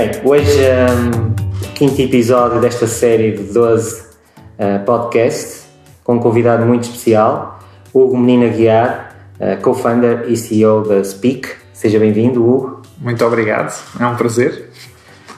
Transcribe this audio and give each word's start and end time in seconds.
Bem, 0.00 0.12
hoje 0.24 0.58
um, 0.58 1.34
quinto 1.74 2.00
episódio 2.00 2.58
desta 2.58 2.86
série 2.86 3.32
de 3.32 3.42
12 3.52 4.00
uh, 4.00 4.82
podcasts 4.86 5.66
com 6.02 6.14
um 6.14 6.18
convidado 6.18 6.64
muito 6.64 6.84
especial, 6.84 7.60
Hugo 7.92 8.16
Menina 8.16 8.48
Guiar, 8.48 9.14
uh, 9.38 9.60
co-founder 9.60 10.24
e 10.26 10.38
CEO 10.38 10.88
da 10.88 11.04
Speak. 11.04 11.50
Seja 11.74 11.98
bem-vindo, 11.98 12.42
Hugo. 12.42 12.80
Muito 12.96 13.22
obrigado, 13.26 13.78
é 14.00 14.06
um 14.06 14.16
prazer. 14.16 14.70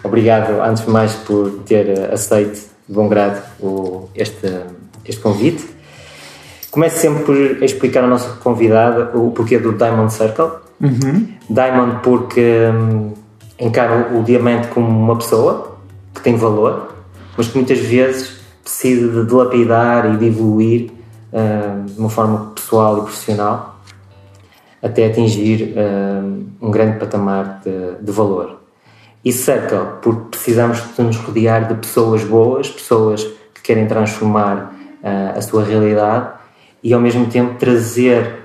Obrigado, 0.04 0.62
antes 0.62 0.84
de 0.84 0.90
mais, 0.92 1.12
por 1.12 1.50
ter 1.66 1.98
uh, 1.98 2.14
aceito 2.14 2.54
de 2.88 2.94
bom 2.94 3.08
grado 3.08 3.42
o, 3.58 4.08
este, 4.14 4.46
este 5.04 5.20
convite. 5.20 5.68
Começo 6.70 7.00
sempre 7.00 7.24
por 7.24 7.64
explicar 7.64 8.04
ao 8.04 8.10
nosso 8.10 8.36
convidado 8.36 9.10
o 9.20 9.32
porquê 9.32 9.58
do 9.58 9.72
Diamond 9.72 10.12
Circle. 10.12 10.50
Uhum. 10.80 11.26
Diamond 11.50 11.98
porque 12.04 12.68
um, 12.72 13.21
encara 13.62 14.12
o 14.12 14.24
diamante 14.24 14.68
como 14.68 14.88
uma 14.88 15.16
pessoa 15.16 15.76
que 16.12 16.20
tem 16.20 16.36
valor, 16.36 16.94
mas 17.36 17.46
que 17.46 17.56
muitas 17.56 17.78
vezes 17.78 18.40
precisa 18.62 19.08
de 19.08 19.26
dilapidar 19.26 20.12
e 20.12 20.16
de 20.16 20.26
evoluir 20.26 20.90
uh, 21.32 21.84
de 21.84 21.98
uma 21.98 22.10
forma 22.10 22.52
pessoal 22.54 22.98
e 22.98 23.00
profissional 23.02 23.80
até 24.82 25.06
atingir 25.06 25.74
uh, 25.76 26.44
um 26.60 26.70
grande 26.70 26.98
patamar 26.98 27.60
de, 27.64 28.04
de, 28.04 28.10
valor. 28.10 28.58
E 29.24 29.32
Circle, 29.32 30.00
porque 30.02 30.30
precisamos 30.32 30.82
de 30.96 31.02
nos 31.02 31.16
rodear 31.18 31.68
de 31.68 31.74
pessoas 31.74 32.24
boas, 32.24 32.68
pessoas 32.68 33.22
que 33.54 33.62
querem 33.62 33.86
transformar 33.86 34.74
uh, 35.04 35.38
a 35.38 35.40
sua 35.40 35.62
realidade 35.62 36.30
e 36.82 36.92
ao 36.92 37.00
mesmo 37.00 37.26
tempo 37.26 37.54
trazer 37.58 38.42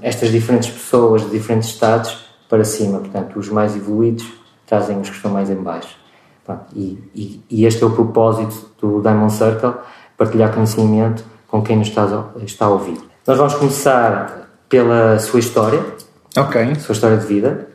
estas 0.00 0.30
diferentes 0.32 0.70
pessoas 0.70 1.20
de 1.24 1.30
diferentes 1.30 1.68
estados 1.68 2.26
para 2.48 2.64
cima. 2.64 3.00
Portanto, 3.00 3.38
os 3.38 3.50
mais 3.50 3.76
evoluídos 3.76 4.26
trazem 4.72 4.98
os 4.98 5.10
que 5.10 5.16
estão 5.16 5.30
mais 5.30 5.50
em 5.50 5.56
baixo. 5.56 5.98
E, 6.74 6.98
e, 7.14 7.44
e, 7.50 7.66
este 7.66 7.82
é 7.82 7.86
o 7.86 7.90
propósito 7.90 8.70
do 8.80 9.02
Diamond 9.02 9.30
Circle, 9.30 9.74
partilhar 10.16 10.52
conhecimento 10.52 11.24
com 11.46 11.62
quem 11.62 11.76
nos 11.76 11.88
está, 11.88 12.06
está 12.42 12.64
a 12.64 12.70
ouvir. 12.70 12.98
Nós 13.26 13.36
vamos 13.36 13.54
começar 13.54 14.48
pela 14.70 15.18
sua 15.18 15.40
história, 15.40 15.84
ok, 16.36 16.74
sua 16.76 16.94
história 16.94 17.18
de 17.18 17.26
vida. 17.26 17.68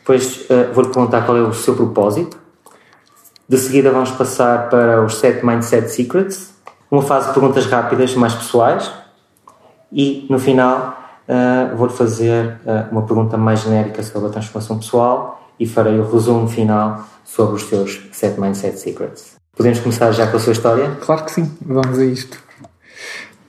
Depois 0.00 0.46
uh, 0.50 0.72
vou-lhe 0.74 0.90
perguntar 0.90 1.24
qual 1.24 1.38
é 1.38 1.40
o 1.40 1.52
seu 1.52 1.76
propósito. 1.76 2.36
De 3.48 3.56
seguida 3.56 3.92
vamos 3.92 4.10
passar 4.10 4.68
para 4.68 5.04
os 5.04 5.18
7 5.18 5.46
Mindset 5.46 5.88
Secrets, 5.88 6.52
uma 6.90 7.02
fase 7.02 7.28
de 7.28 7.34
perguntas 7.34 7.64
rápidas 7.66 8.14
mais 8.16 8.34
pessoais. 8.34 8.90
E 9.92 10.26
no 10.28 10.38
final 10.38 10.98
uh, 11.28 11.76
vou-lhe 11.76 11.92
fazer 11.92 12.60
uh, 12.66 12.90
uma 12.90 13.02
pergunta 13.02 13.36
mais 13.36 13.60
genérica 13.60 14.02
sobre 14.02 14.28
a 14.28 14.32
transformação 14.32 14.78
pessoal 14.78 15.40
e 15.60 15.66
farei 15.66 15.98
o 15.98 16.10
resumo 16.10 16.48
final 16.48 17.06
sobre 17.22 17.56
os 17.56 17.64
seus 17.64 18.00
7 18.10 18.40
Mindset 18.40 18.80
Secrets. 18.80 19.36
Podemos 19.54 19.78
começar 19.78 20.10
já 20.12 20.26
com 20.26 20.38
a 20.38 20.40
sua 20.40 20.54
história? 20.54 20.96
Claro 21.02 21.24
que 21.24 21.32
sim, 21.32 21.54
vamos 21.60 21.98
a 21.98 22.04
isto. 22.04 22.42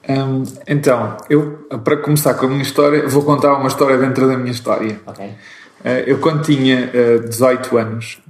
Um, 0.10 0.44
então, 0.68 1.16
eu, 1.30 1.68
para 1.84 1.96
começar 1.98 2.34
com 2.34 2.48
a 2.48 2.50
minha 2.50 2.62
história, 2.62 3.08
vou 3.08 3.24
contar 3.24 3.54
uma 3.54 3.70
história 3.70 3.98
dentro 3.98 4.28
da 4.28 4.36
minha 4.36 4.52
história. 4.52 5.00
Okay. 5.08 5.28
Uh, 5.30 6.04
eu, 6.06 6.20
quando 6.20 6.44
tinha 6.44 6.92
uh, 6.94 7.30
18 7.30 7.78
anos, 7.78 8.22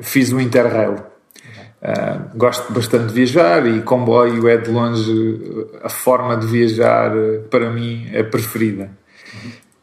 fiz 0.00 0.30
o 0.30 0.38
Interrail. 0.38 0.94
Uh, 0.94 2.36
gosto 2.36 2.72
bastante 2.72 3.06
de 3.06 3.14
viajar 3.14 3.66
e 3.66 3.80
comboio 3.82 4.46
é 4.46 4.56
de 4.56 4.70
longe 4.70 5.72
a 5.82 5.88
forma 5.88 6.36
de 6.36 6.46
viajar 6.46 7.10
para 7.50 7.70
mim 7.70 8.08
é 8.12 8.22
preferida. 8.22 8.90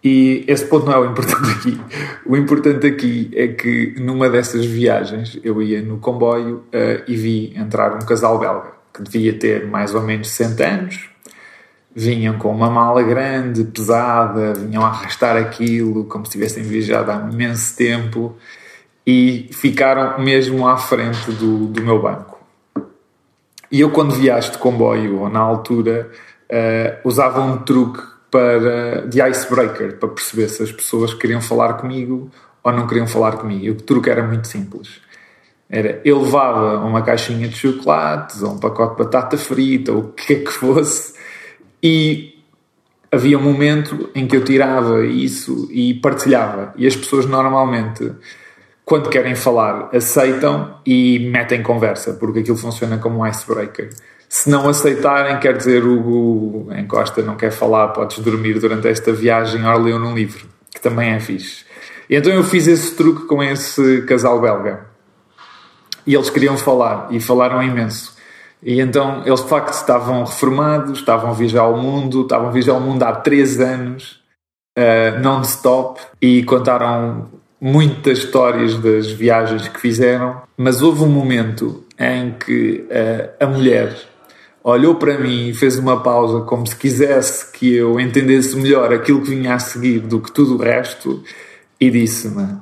E 0.03 0.45
esse 0.47 0.65
ponto 0.65 0.85
não 0.85 0.93
é 0.93 0.99
o 0.99 1.11
importante 1.11 1.49
aqui. 1.51 1.81
O 2.25 2.37
importante 2.37 2.87
aqui 2.87 3.31
é 3.35 3.47
que 3.47 3.95
numa 3.99 4.29
dessas 4.29 4.65
viagens 4.65 5.37
eu 5.43 5.61
ia 5.61 5.81
no 5.81 5.97
comboio 5.97 6.63
uh, 6.73 7.03
e 7.07 7.15
vi 7.15 7.53
entrar 7.55 7.95
um 7.95 7.99
casal 7.99 8.39
belga 8.39 8.79
que 8.93 9.03
devia 9.03 9.33
ter 9.37 9.67
mais 9.67 9.93
ou 9.93 10.01
menos 10.01 10.29
60 10.29 10.63
anos. 10.65 11.09
Vinham 11.93 12.37
com 12.37 12.51
uma 12.51 12.69
mala 12.69 13.03
grande, 13.03 13.63
pesada, 13.63 14.53
vinham 14.53 14.83
a 14.83 14.87
arrastar 14.87 15.35
aquilo 15.35 16.05
como 16.05 16.25
se 16.25 16.31
tivessem 16.31 16.63
viajado 16.63 17.11
há 17.11 17.29
imenso 17.31 17.75
tempo 17.75 18.37
e 19.05 19.49
ficaram 19.51 20.19
mesmo 20.23 20.67
à 20.67 20.77
frente 20.77 21.31
do, 21.31 21.67
do 21.67 21.81
meu 21.81 22.01
banco. 22.01 22.39
E 23.71 23.81
eu, 23.81 23.91
quando 23.91 24.15
viajo 24.15 24.51
de 24.51 24.57
comboio 24.57 25.19
ou 25.19 25.29
na 25.29 25.39
altura, 25.39 26.09
uh, 26.49 27.07
usava 27.07 27.41
um 27.41 27.57
truque 27.57 28.01
para, 28.31 29.07
de 29.07 29.21
icebreaker, 29.21 29.97
para 29.97 30.09
perceber 30.09 30.49
se 30.49 30.63
as 30.63 30.71
pessoas 30.71 31.13
queriam 31.13 31.41
falar 31.41 31.73
comigo 31.73 32.29
ou 32.63 32.71
não 32.71 32.87
queriam 32.87 33.07
falar 33.07 33.37
comigo. 33.37 33.71
O 33.71 33.81
truque 33.81 34.09
era 34.09 34.23
muito 34.23 34.47
simples. 34.47 35.01
Era, 35.69 36.01
eu 36.03 36.21
levava 36.21 36.79
uma 36.79 37.01
caixinha 37.01 37.47
de 37.47 37.55
chocolates, 37.55 38.41
ou 38.41 38.53
um 38.53 38.59
pacote 38.59 38.97
de 38.97 39.03
batata 39.03 39.37
frita, 39.37 39.91
ou 39.91 39.99
o 39.99 40.11
que 40.13 40.33
é 40.33 40.35
que 40.37 40.51
fosse, 40.51 41.13
e 41.81 42.39
havia 43.11 43.37
um 43.37 43.41
momento 43.41 44.09
em 44.15 44.27
que 44.27 44.35
eu 44.35 44.43
tirava 44.43 45.05
isso 45.05 45.67
e 45.71 45.93
partilhava. 45.93 46.73
E 46.75 46.87
as 46.87 46.95
pessoas 46.95 47.25
normalmente, 47.25 48.11
quando 48.83 49.09
querem 49.09 49.35
falar, 49.35 49.89
aceitam 49.93 50.79
e 50.85 51.19
metem 51.31 51.61
conversa, 51.61 52.13
porque 52.13 52.39
aquilo 52.39 52.57
funciona 52.57 52.97
como 52.97 53.19
um 53.19 53.27
icebreaker. 53.27 53.89
Se 54.29 54.47
não 54.47 54.69
aceitarem, 54.69 55.39
quer 55.39 55.57
dizer, 55.57 55.83
Hugo 55.83 56.71
encosta, 56.71 57.23
não 57.23 57.35
quer 57.35 57.49
falar, 57.49 57.87
podes 57.87 58.19
dormir 58.19 58.59
durante 58.59 58.87
esta 58.87 59.11
viagem, 59.11 59.65
ou 59.67 59.79
leu 59.79 59.97
num 59.97 60.13
livro, 60.13 60.45
que 60.69 60.79
também 60.79 61.09
é 61.09 61.19
fixe. 61.19 61.65
E 62.07 62.15
então 62.15 62.31
eu 62.31 62.43
fiz 62.43 62.67
esse 62.67 62.95
truque 62.95 63.25
com 63.25 63.41
esse 63.41 64.03
casal 64.03 64.39
belga. 64.39 64.85
E 66.05 66.13
eles 66.13 66.29
queriam 66.29 66.55
falar, 66.55 67.07
e 67.09 67.19
falaram 67.19 67.63
imenso. 67.63 68.15
E 68.61 68.79
então 68.79 69.23
eles 69.25 69.41
de 69.41 69.49
facto 69.49 69.73
estavam 69.73 70.23
reformados, 70.23 70.99
estavam 70.99 71.31
a 71.31 71.33
viajar 71.33 71.61
ao 71.61 71.75
mundo, 71.75 72.21
estavam 72.21 72.49
a 72.49 72.51
viajar 72.51 72.73
ao 72.73 72.81
mundo 72.81 73.01
há 73.01 73.13
três 73.13 73.59
anos, 73.59 74.19
uh, 74.77 75.19
non-stop, 75.21 76.01
e 76.21 76.43
contaram 76.43 77.29
muitas 77.59 78.19
histórias 78.19 78.77
das 78.77 79.09
viagens 79.09 79.67
que 79.67 79.79
fizeram, 79.79 80.43
mas 80.55 80.83
houve 80.83 81.03
um 81.03 81.09
momento 81.09 81.83
em 81.97 82.31
que 82.31 82.87
uh, 82.91 83.43
a 83.43 83.47
mulher 83.47 84.08
olhou 84.69 84.95
para 84.95 85.17
mim 85.17 85.49
e 85.49 85.53
fez 85.53 85.77
uma 85.77 86.01
pausa 86.01 86.41
como 86.41 86.65
se 86.65 86.75
quisesse 86.75 87.51
que 87.51 87.75
eu 87.75 87.99
entendesse 87.99 88.55
melhor 88.55 88.93
aquilo 88.93 89.21
que 89.21 89.29
vinha 89.29 89.53
a 89.55 89.59
seguir 89.59 89.99
do 89.99 90.19
que 90.19 90.31
tudo 90.31 90.55
o 90.55 90.57
resto 90.57 91.23
e 91.79 91.89
disse-me: 91.89 92.57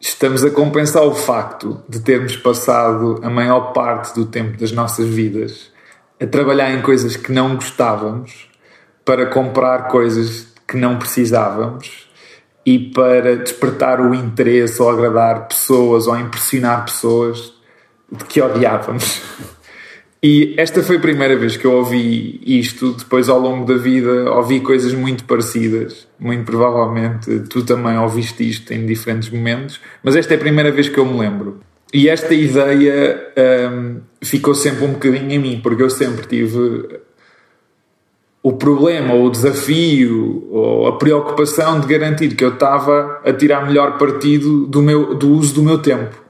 Estamos 0.00 0.44
a 0.44 0.50
compensar 0.50 1.02
o 1.02 1.14
facto 1.14 1.82
de 1.88 2.00
termos 2.00 2.36
passado 2.36 3.20
a 3.22 3.30
maior 3.30 3.72
parte 3.72 4.14
do 4.14 4.26
tempo 4.26 4.58
das 4.58 4.72
nossas 4.72 5.06
vidas 5.06 5.72
a 6.20 6.26
trabalhar 6.26 6.72
em 6.72 6.82
coisas 6.82 7.16
que 7.16 7.32
não 7.32 7.54
gostávamos 7.56 8.48
para 9.04 9.26
comprar 9.26 9.88
coisas 9.88 10.46
que 10.66 10.76
não 10.76 10.98
precisávamos 10.98 12.08
e 12.64 12.78
para 12.78 13.36
despertar 13.36 14.00
o 14.00 14.14
interesse 14.14 14.80
ou 14.80 14.90
agradar 14.90 15.48
pessoas 15.48 16.06
ou 16.06 16.18
impressionar 16.18 16.84
pessoas 16.84 17.52
de 18.10 18.24
que 18.24 18.40
odiávamos. 18.40 19.22
E 20.26 20.54
esta 20.56 20.82
foi 20.82 20.96
a 20.96 21.00
primeira 21.00 21.36
vez 21.36 21.54
que 21.58 21.66
eu 21.66 21.72
ouvi 21.72 22.40
isto. 22.46 22.94
Depois, 22.94 23.28
ao 23.28 23.38
longo 23.38 23.66
da 23.66 23.76
vida, 23.76 24.32
ouvi 24.32 24.58
coisas 24.58 24.94
muito 24.94 25.26
parecidas. 25.26 26.08
Muito 26.18 26.46
provavelmente 26.46 27.40
tu 27.40 27.62
também 27.62 27.98
ouviste 27.98 28.48
isto 28.48 28.72
em 28.72 28.86
diferentes 28.86 29.28
momentos, 29.28 29.78
mas 30.02 30.16
esta 30.16 30.32
é 30.32 30.36
a 30.38 30.40
primeira 30.40 30.72
vez 30.72 30.88
que 30.88 30.96
eu 30.96 31.04
me 31.04 31.18
lembro. 31.18 31.60
E 31.92 32.08
esta 32.08 32.32
ideia 32.32 33.20
um, 33.70 34.00
ficou 34.22 34.54
sempre 34.54 34.86
um 34.86 34.92
bocadinho 34.92 35.30
em 35.30 35.38
mim, 35.38 35.60
porque 35.62 35.82
eu 35.82 35.90
sempre 35.90 36.26
tive 36.26 37.00
o 38.42 38.54
problema, 38.54 39.12
ou 39.12 39.26
o 39.26 39.30
desafio, 39.30 40.48
ou 40.50 40.86
a 40.86 40.96
preocupação 40.96 41.80
de 41.80 41.86
garantir 41.86 42.34
que 42.34 42.42
eu 42.42 42.54
estava 42.54 43.20
a 43.22 43.32
tirar 43.34 43.66
melhor 43.66 43.98
partido 43.98 44.66
do, 44.68 44.80
meu, 44.80 45.14
do 45.14 45.28
uso 45.32 45.54
do 45.56 45.62
meu 45.62 45.76
tempo. 45.76 46.23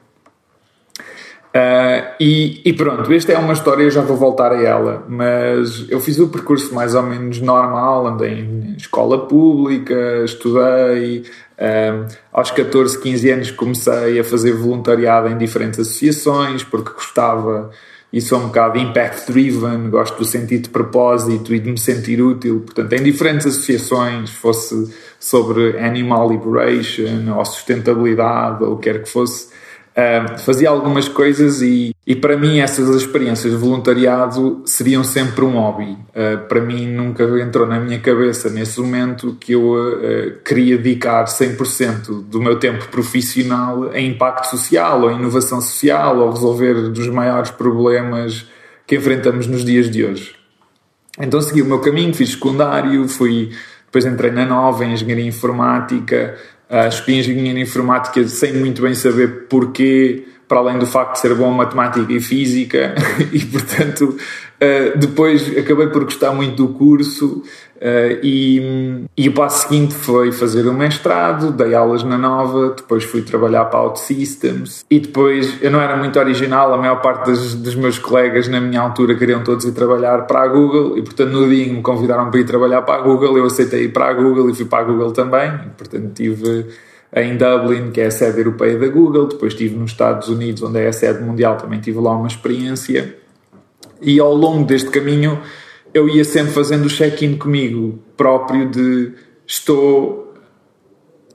Uh, 1.55 2.11
e, 2.19 2.63
e, 2.65 2.73
pronto, 2.73 3.13
esta 3.13 3.31
é 3.31 3.39
uma 3.39 3.53
história, 3.53 3.85
eu 3.85 3.91
já 3.91 4.01
vou 4.01 4.17
voltar 4.17 4.51
a 4.51 4.61
ela, 4.61 5.05
mas 5.09 5.89
eu 5.89 6.01
fiz 6.01 6.19
o 6.19 6.27
percurso 6.27 6.75
mais 6.75 6.97
ou 6.97 7.03
menos 7.05 7.41
normal, 7.41 8.09
andei 8.09 8.41
em 8.41 8.75
escola 8.77 9.29
pública, 9.29 10.25
estudei, 10.25 11.21
uh, 11.21 12.13
aos 12.33 12.51
14, 12.51 13.01
15 13.01 13.31
anos 13.31 13.51
comecei 13.53 14.19
a 14.19 14.25
fazer 14.25 14.51
voluntariado 14.51 15.29
em 15.29 15.39
diferentes 15.39 15.79
associações, 15.79 16.65
porque 16.65 16.91
gostava 16.91 17.71
e 18.13 18.21
sou 18.21 18.41
um 18.41 18.47
bocado 18.47 18.77
impact 18.77 19.31
driven, 19.31 19.91
gosto 19.91 20.19
do 20.19 20.25
sentido 20.25 20.65
de 20.65 20.71
propósito 20.71 21.55
e 21.55 21.61
de 21.61 21.71
me 21.71 21.79
sentir 21.79 22.21
útil, 22.21 22.63
portanto, 22.67 22.93
em 22.95 23.03
diferentes 23.05 23.47
associações, 23.47 24.31
fosse 24.31 24.93
sobre 25.21 25.79
animal 25.79 26.29
liberation 26.29 27.33
ou 27.37 27.45
sustentabilidade 27.45 28.65
ou 28.65 28.73
o 28.73 28.77
que 28.77 28.91
quer 28.91 29.03
que 29.05 29.09
fosse, 29.09 29.54
Fazia 30.39 30.71
algumas 30.71 31.09
coisas 31.09 31.63
e 31.63 31.95
E 32.07 32.15
para 32.15 32.37
mim, 32.37 32.59
essas 32.59 32.89
experiências 32.95 33.53
de 33.53 33.59
voluntariado 33.59 34.63
seriam 34.67 35.03
sempre 35.03 35.43
um 35.43 35.53
hobby. 35.53 35.97
Uh, 36.11 36.47
para 36.47 36.61
mim, 36.61 36.87
nunca 36.87 37.25
entrou 37.41 37.67
na 37.67 37.81
minha 37.81 37.99
cabeça 37.99 38.51
nesse 38.51 38.79
momento 38.79 39.37
que 39.41 39.53
eu 39.53 39.73
uh, 39.73 40.39
queria 40.45 40.77
dedicar 40.77 41.25
100% 41.25 42.25
do 42.25 42.43
meu 42.43 42.59
tempo 42.59 42.87
profissional 42.89 43.91
a 43.91 43.99
impacto 43.99 44.49
social, 44.49 45.03
ou 45.03 45.13
inovação 45.13 45.63
social, 45.63 46.19
ou 46.19 46.31
resolver 46.31 46.75
dos 46.91 47.09
maiores 47.09 47.51
problemas 47.51 48.47
que 48.87 48.97
enfrentamos 48.97 49.47
nos 49.47 49.65
dias 49.65 49.91
de 49.91 50.05
hoje. 50.05 50.35
Então 51.19 51.41
segui 51.41 51.63
o 51.63 51.67
meu 51.67 51.81
caminho, 51.81 52.13
fiz 52.13 52.33
secundário, 52.33 53.09
fui, 53.09 53.51
depois 53.87 54.05
entrei 54.05 54.31
na 54.31 54.45
nova 54.45 54.85
em 54.85 54.93
engenharia 54.93 55.27
informática, 55.27 56.37
uh, 56.75 56.89
escolhi 56.89 57.21
engenharia 57.21 57.63
informática 57.63 58.27
sem 58.27 58.53
muito 58.55 58.83
bem 58.83 58.95
saber 58.95 59.47
porquê 59.49 60.25
para 60.49 60.59
além 60.59 60.79
do 60.79 60.87
facto 60.87 61.15
de 61.15 61.21
ser 61.21 61.35
bom 61.35 61.53
em 61.53 61.57
matemática 61.57 62.13
e 62.13 62.21
física, 62.21 62.95
e 63.33 63.41
portanto 63.41 64.17
uh, 64.65 64.99
depois 64.99 65.57
acabei 65.57 65.89
por 65.89 66.05
gostar 66.05 66.33
muito 66.33 66.67
do 66.67 66.73
curso 66.73 67.43
uh, 67.77 68.19
e, 68.23 69.07
e 69.17 69.29
o 69.29 69.33
passo 69.33 69.69
seguinte 69.69 69.95
foi 69.95 70.33
fazer 70.33 70.67
o 70.67 70.71
um 70.71 70.75
mestrado, 70.75 71.51
dei 71.51 71.75
aulas 71.75 72.03
na 72.03 72.17
Nova, 72.17 72.75
depois 72.77 73.05
fui 73.05 73.23
trabalhar 73.23 73.67
para 73.67 73.81
OutSystems 73.81 74.85
e 74.91 74.99
depois 74.99 75.63
eu 75.63 75.71
não 75.71 75.81
era 75.81 75.97
muito 75.97 76.19
original, 76.19 76.73
a 76.73 76.77
maior 76.77 77.01
parte 77.01 77.31
dos, 77.31 77.55
dos 77.55 77.75
meus 77.75 77.99
colegas 77.99 78.49
na 78.49 78.61
minha 78.61 78.81
altura 78.81 79.15
queriam 79.15 79.43
todos 79.43 79.65
ir 79.65 79.73
trabalhar 79.73 80.27
para 80.27 80.43
a 80.43 80.49
Google 80.49 80.97
e 80.99 81.03
portanto 81.03 81.31
no 81.31 81.49
dia 81.49 81.65
em 81.65 81.69
que 81.69 81.75
me 81.75 81.83
convidaram 81.83 82.31
para 82.31 82.41
ir 82.41 82.45
trabalhar 82.45 82.83
para 82.83 83.01
a 83.01 83.03
Google 83.03 83.39
eu 83.39 83.45
aceitei 83.47 83.85
ir 83.85 83.93
para 83.93 84.07
a 84.07 84.13
Google 84.13 84.51
e 84.51 84.55
fui 84.55 84.65
para 84.65 84.83
a 84.83 84.85
Google 84.85 85.13
também, 85.13 85.51
e, 85.67 85.71
portanto 85.77 86.13
tive 86.15 86.67
em 87.17 87.37
Dublin, 87.37 87.93
que 87.93 88.01
é 88.01 88.07
a 88.07 88.11
sede 88.11 88.39
europeia 88.39 88.77
da 88.77 88.89
Google, 88.89 89.29
depois 89.29 89.53
estive 89.53 89.77
nos 89.77 89.93
Estados 89.93 90.29
Unidos, 90.29 90.63
onde 90.63 90.81
é 90.81 90.89
a 90.89 90.93
sede 90.93 91.23
mundial, 91.23 91.57
também 91.57 91.81
tive 91.81 92.01
lá 92.01 92.17
uma 92.17 92.27
experiência. 92.27 93.17
E 94.05 94.21
ao 94.21 94.35
longo 94.35 94.65
deste 94.65 94.91
caminho 94.91 95.41
eu 95.93 96.09
ia 96.09 96.25
sempre 96.25 96.53
fazendo 96.53 96.87
o 96.87 96.89
check-in 96.89 97.37
comigo 97.37 97.99
próprio 98.17 98.69
de 98.69 99.13
estou 99.47 100.35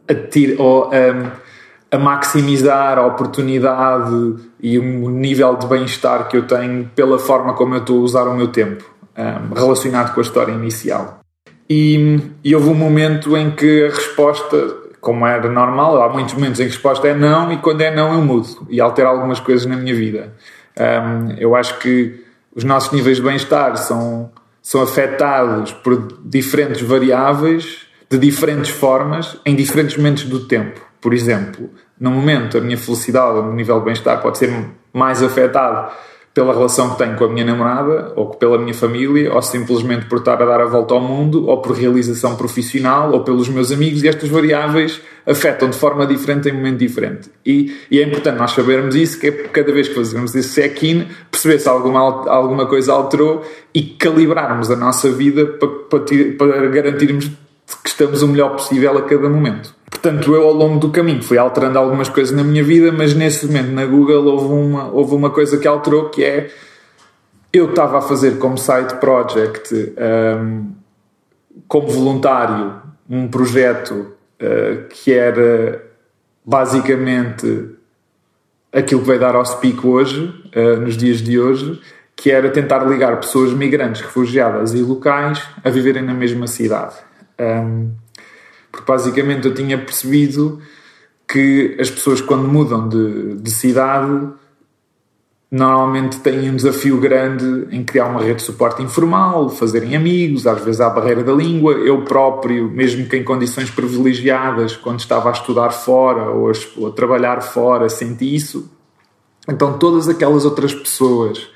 a, 0.08 0.62
ou, 0.62 0.90
a, 0.92 1.96
a 1.96 1.98
maximizar 1.98 2.98
a 2.98 3.06
oportunidade 3.06 4.36
e 4.62 4.78
o 4.78 5.10
nível 5.10 5.56
de 5.56 5.66
bem-estar 5.66 6.28
que 6.28 6.38
eu 6.38 6.46
tenho 6.46 6.90
pela 6.96 7.18
forma 7.18 7.54
como 7.54 7.76
eu 7.76 7.80
estou 7.80 8.00
a 8.00 8.02
usar 8.02 8.24
o 8.28 8.36
meu 8.36 8.50
tempo, 8.50 8.84
um, 9.18 9.54
relacionado 9.54 10.14
com 10.14 10.20
a 10.20 10.24
história 10.24 10.52
inicial. 10.52 11.20
E, 11.70 12.20
e 12.44 12.56
houve 12.56 12.70
um 12.70 12.76
momento 12.76 13.38
em 13.38 13.52
que 13.52 13.86
a 13.86 13.90
resposta 13.90 14.90
como 15.00 15.26
era 15.26 15.50
normal, 15.50 16.02
há 16.02 16.10
muitos 16.10 16.34
momentos 16.34 16.60
em 16.60 16.64
que 16.64 16.72
a 16.72 16.74
resposta 16.74 17.08
é 17.08 17.14
não 17.14 17.52
e 17.52 17.58
quando 17.58 17.82
é 17.82 17.96
não 17.96 18.14
eu 18.14 18.22
mudo 18.22 18.68
e 18.70 18.82
altero 18.82 19.08
algumas 19.08 19.40
coisas 19.40 19.66
na 19.66 19.78
minha 19.78 19.96
vida. 19.96 20.34
Um, 20.78 21.32
eu 21.38 21.56
acho 21.56 21.80
que 21.80 22.26
os 22.60 22.66
nossos 22.66 22.92
níveis 22.92 23.18
de 23.18 23.24
bem-estar 23.24 23.78
são, 23.78 24.30
são 24.62 24.82
afetados 24.82 25.72
por 25.72 26.20
diferentes 26.26 26.82
variáveis, 26.82 27.86
de 28.10 28.18
diferentes 28.18 28.70
formas, 28.70 29.38
em 29.46 29.56
diferentes 29.56 29.96
momentos 29.96 30.26
do 30.26 30.42
tempo. 30.42 30.82
Por 31.00 31.14
exemplo, 31.14 31.70
no 31.98 32.12
momento 32.12 32.58
a 32.58 32.62
minha 32.62 32.78
felicidade, 32.78 33.40
o 33.40 33.44
meu 33.44 33.54
nível 33.54 33.80
de 33.80 33.86
bem-estar 33.86 34.22
pode 34.22 34.40
ser 34.40 34.52
mais 34.92 35.24
afetado 35.24 35.90
pela 36.34 36.54
relação 36.54 36.92
que 36.92 36.98
tenho 36.98 37.16
com 37.18 37.26
a 37.26 37.30
minha 37.30 37.46
namorada, 37.46 38.14
ou 38.16 38.28
pela 38.28 38.58
minha 38.58 38.74
família, 38.74 39.34
ou 39.34 39.42
simplesmente 39.42 40.06
por 40.06 40.20
estar 40.20 40.42
a 40.42 40.46
dar 40.46 40.62
a 40.62 40.66
volta 40.66 40.94
ao 40.94 41.02
mundo, 41.02 41.48
ou 41.48 41.62
por 41.62 41.76
realização 41.76 42.36
profissional, 42.36 43.12
ou 43.12 43.24
pelos 43.24 43.50
meus 43.50 43.72
amigos, 43.72 44.04
e 44.04 44.08
estas 44.08 44.30
variáveis 44.30 45.02
afetam 45.26 45.70
de 45.70 45.78
forma 45.78 46.06
diferente 46.06 46.48
em 46.48 46.54
momento 46.54 46.78
diferente. 46.78 47.30
E, 47.46 47.76
e 47.90 48.00
é 48.00 48.04
importante 48.04 48.38
nós 48.38 48.52
sabermos 48.52 48.96
isso, 48.96 49.20
que 49.20 49.28
é 49.28 49.32
cada 49.32 49.72
vez 49.72 49.88
que 49.88 49.96
fazemos 49.96 50.34
esse 50.36 50.62
check-in, 50.62 51.08
perceber 51.32 51.60
se 51.60 51.68
alguma, 51.68 52.00
alguma 52.30 52.68
coisa 52.68 52.94
alterou 52.94 53.44
e 53.74 53.82
calibrarmos 53.82 54.72
a 54.72 54.76
nossa 54.76 55.10
vida 55.12 55.46
para, 55.46 55.68
para, 55.68 56.04
para 56.38 56.68
garantirmos 56.68 57.30
que 57.84 57.90
estamos 57.90 58.22
o 58.22 58.28
melhor 58.28 58.52
possível 58.52 58.98
a 58.98 59.02
cada 59.02 59.30
momento. 59.30 59.79
Portanto, 60.02 60.34
eu 60.34 60.48
ao 60.48 60.54
longo 60.54 60.80
do 60.80 60.90
caminho 60.92 61.22
fui 61.22 61.38
alterando 61.38 61.78
algumas 61.78 62.08
coisas 62.08 62.34
na 62.34 62.42
minha 62.42 62.64
vida, 62.64 62.90
mas 62.90 63.14
nesse 63.14 63.46
momento 63.46 63.72
na 63.72 63.86
Google 63.86 64.28
houve 64.28 64.54
uma, 64.54 64.90
houve 64.92 65.14
uma 65.14 65.30
coisa 65.30 65.58
que 65.58 65.68
alterou 65.68 66.10
que 66.10 66.24
é 66.24 66.50
eu 67.52 67.72
estava 67.72 67.98
a 67.98 68.02
fazer 68.02 68.38
como 68.38 68.58
side 68.58 68.96
project, 69.02 69.74
um, 69.74 70.72
como 71.68 71.90
voluntário, 71.90 72.76
um 73.10 73.28
projeto 73.28 73.94
uh, 74.42 74.88
que 74.90 75.12
era 75.12 75.84
basicamente 76.46 77.72
aquilo 78.72 79.02
que 79.02 79.08
vai 79.08 79.20
dar 79.20 79.36
ao 79.36 79.46
Speak 79.46 79.86
hoje, 79.86 80.34
uh, 80.56 80.80
nos 80.80 80.96
dias 80.96 81.18
de 81.18 81.38
hoje, 81.38 81.82
que 82.16 82.32
era 82.32 82.50
tentar 82.50 82.86
ligar 82.86 83.20
pessoas 83.20 83.52
migrantes, 83.52 84.02
refugiadas 84.02 84.74
e 84.74 84.82
locais 84.82 85.46
a 85.62 85.70
viverem 85.70 86.04
na 86.04 86.14
mesma 86.14 86.48
cidade. 86.48 86.96
Um, 87.38 87.92
porque 88.80 88.92
basicamente 88.92 89.46
eu 89.46 89.54
tinha 89.54 89.78
percebido 89.78 90.62
que 91.28 91.76
as 91.80 91.90
pessoas, 91.90 92.22
quando 92.22 92.48
mudam 92.48 92.88
de, 92.88 93.36
de 93.36 93.52
cidade, 93.52 94.30
normalmente 95.52 96.20
têm 96.20 96.50
um 96.50 96.56
desafio 96.56 97.00
grande 97.00 97.68
em 97.72 97.84
criar 97.84 98.08
uma 98.08 98.22
rede 98.22 98.38
de 98.38 98.44
suporte 98.44 98.82
informal, 98.82 99.50
fazerem 99.50 99.96
amigos, 99.96 100.48
às 100.48 100.64
vezes 100.64 100.80
há 100.80 100.88
a 100.88 100.90
barreira 100.92 101.24
da 101.24 101.34
língua. 101.34 101.74
Eu 101.74 102.04
próprio, 102.04 102.70
mesmo 102.70 103.08
que 103.08 103.18
em 103.18 103.24
condições 103.24 103.70
privilegiadas, 103.70 104.76
quando 104.76 105.00
estava 105.00 105.30
a 105.30 105.34
estudar 105.34 105.72
fora 105.72 106.30
ou 106.30 106.50
a, 106.50 106.54
ou 106.78 106.88
a 106.88 106.92
trabalhar 106.92 107.42
fora, 107.42 107.90
senti 107.90 108.34
isso. 108.34 108.72
Então, 109.48 109.78
todas 109.78 110.08
aquelas 110.08 110.46
outras 110.46 110.74
pessoas 110.74 111.50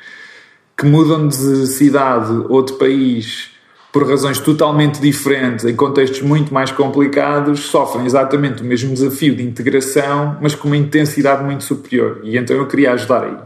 que 0.75 0.85
mudam 0.85 1.27
de 1.27 1.67
cidade 1.67 2.31
ou 2.49 2.63
de 2.63 2.73
país 2.73 3.52
por 3.93 4.09
razões 4.09 4.39
totalmente 4.39 4.99
diferentes, 4.99 5.65
em 5.65 5.75
contextos 5.75 6.23
muito 6.23 6.51
mais 6.51 6.71
complicados, 6.71 7.59
sofrem 7.59 8.07
exatamente 8.07 8.63
o 8.63 8.65
mesmo 8.65 8.91
desafio 8.91 9.35
de 9.35 9.43
integração, 9.43 10.35
mas 10.41 10.55
com 10.55 10.67
uma 10.67 10.75
intensidade 10.75 11.43
muito 11.43 11.63
superior. 11.63 12.19
E 12.23 12.35
então 12.35 12.57
eu 12.57 12.67
queria 12.67 12.93
ajudar 12.93 13.23
aí. 13.23 13.37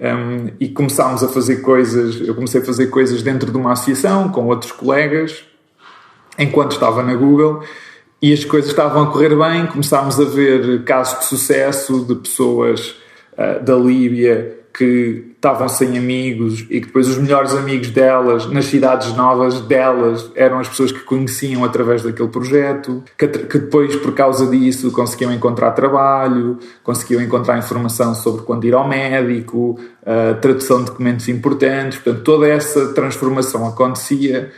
Um, 0.00 0.50
e 0.58 0.70
começámos 0.70 1.22
a 1.22 1.28
fazer 1.28 1.56
coisas, 1.56 2.18
eu 2.26 2.34
comecei 2.34 2.62
a 2.62 2.64
fazer 2.64 2.86
coisas 2.86 3.22
dentro 3.22 3.52
de 3.52 3.58
uma 3.58 3.72
associação 3.72 4.30
com 4.30 4.46
outros 4.46 4.72
colegas, 4.72 5.44
enquanto 6.38 6.72
estava 6.72 7.02
na 7.02 7.14
Google, 7.14 7.62
e 8.22 8.32
as 8.32 8.42
coisas 8.42 8.70
estavam 8.70 9.02
a 9.02 9.12
correr 9.12 9.36
bem. 9.36 9.66
Começámos 9.66 10.18
a 10.18 10.24
ver 10.24 10.82
casos 10.84 11.18
de 11.18 11.24
sucesso 11.26 12.06
de 12.06 12.14
pessoas 12.14 12.96
uh, 13.34 13.62
da 13.62 13.76
Líbia 13.76 14.60
que 14.72 15.33
estavam 15.44 15.68
sem 15.68 15.98
amigos 15.98 16.60
e 16.70 16.80
que 16.80 16.86
depois 16.86 17.06
os 17.06 17.18
melhores 17.18 17.54
amigos 17.54 17.90
delas, 17.90 18.46
nas 18.50 18.64
cidades 18.64 19.14
novas 19.14 19.60
delas, 19.60 20.30
eram 20.34 20.58
as 20.58 20.68
pessoas 20.68 20.90
que 20.90 21.00
conheciam 21.00 21.62
através 21.62 22.02
daquele 22.02 22.30
projeto, 22.30 23.04
que, 23.18 23.28
que 23.28 23.58
depois, 23.58 23.94
por 23.96 24.14
causa 24.14 24.46
disso, 24.46 24.90
conseguiam 24.90 25.32
encontrar 25.32 25.72
trabalho, 25.72 26.58
conseguiam 26.82 27.22
encontrar 27.22 27.58
informação 27.58 28.14
sobre 28.14 28.42
quando 28.42 28.64
ir 28.64 28.74
ao 28.74 28.88
médico, 28.88 29.78
uh, 30.02 30.40
tradução 30.40 30.78
de 30.78 30.86
documentos 30.86 31.28
importantes, 31.28 31.98
portanto, 31.98 32.24
toda 32.24 32.48
essa 32.48 32.94
transformação 32.94 33.66
acontecia 33.68 34.50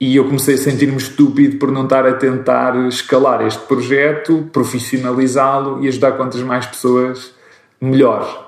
e 0.00 0.14
eu 0.14 0.24
comecei 0.24 0.54
a 0.54 0.58
sentir-me 0.58 0.96
estúpido 0.96 1.56
por 1.56 1.72
não 1.72 1.82
estar 1.82 2.06
a 2.06 2.12
tentar 2.12 2.76
escalar 2.86 3.44
este 3.44 3.62
projeto, 3.62 4.48
profissionalizá-lo 4.52 5.84
e 5.84 5.88
ajudar 5.88 6.12
quantas 6.12 6.40
mais 6.42 6.64
pessoas 6.64 7.34
melhor. 7.80 8.47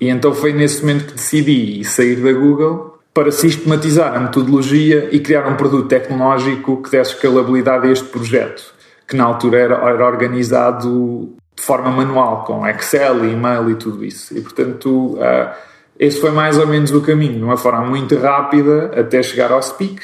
E 0.00 0.08
então 0.08 0.34
foi 0.34 0.52
nesse 0.52 0.80
momento 0.82 1.06
que 1.06 1.14
decidi 1.14 1.84
sair 1.84 2.16
da 2.16 2.32
Google 2.32 2.98
para 3.14 3.30
sistematizar 3.32 4.14
a 4.14 4.20
metodologia 4.20 5.08
e 5.10 5.20
criar 5.20 5.48
um 5.48 5.56
produto 5.56 5.88
tecnológico 5.88 6.82
que 6.82 6.90
desse 6.90 7.14
escalabilidade 7.14 7.88
a 7.88 7.90
este 7.90 8.04
projeto, 8.08 8.74
que 9.08 9.16
na 9.16 9.24
altura 9.24 9.58
era, 9.58 9.74
era 9.88 10.06
organizado 10.06 11.34
de 11.56 11.62
forma 11.62 11.90
manual, 11.90 12.44
com 12.44 12.66
Excel, 12.66 13.24
e-mail 13.24 13.70
e 13.70 13.74
tudo 13.76 14.04
isso. 14.04 14.36
E 14.36 14.42
portanto, 14.42 15.14
uh, 15.14 15.50
esse 15.98 16.20
foi 16.20 16.30
mais 16.30 16.58
ou 16.58 16.66
menos 16.66 16.90
o 16.92 17.00
caminho, 17.00 17.38
de 17.38 17.42
uma 17.42 17.56
forma 17.56 17.86
muito 17.86 18.14
rápida 18.18 18.90
até 18.94 19.22
chegar 19.22 19.50
ao 19.50 19.62
Speak. 19.62 20.02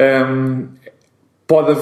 Um, 0.00 0.68
pode 1.46 1.78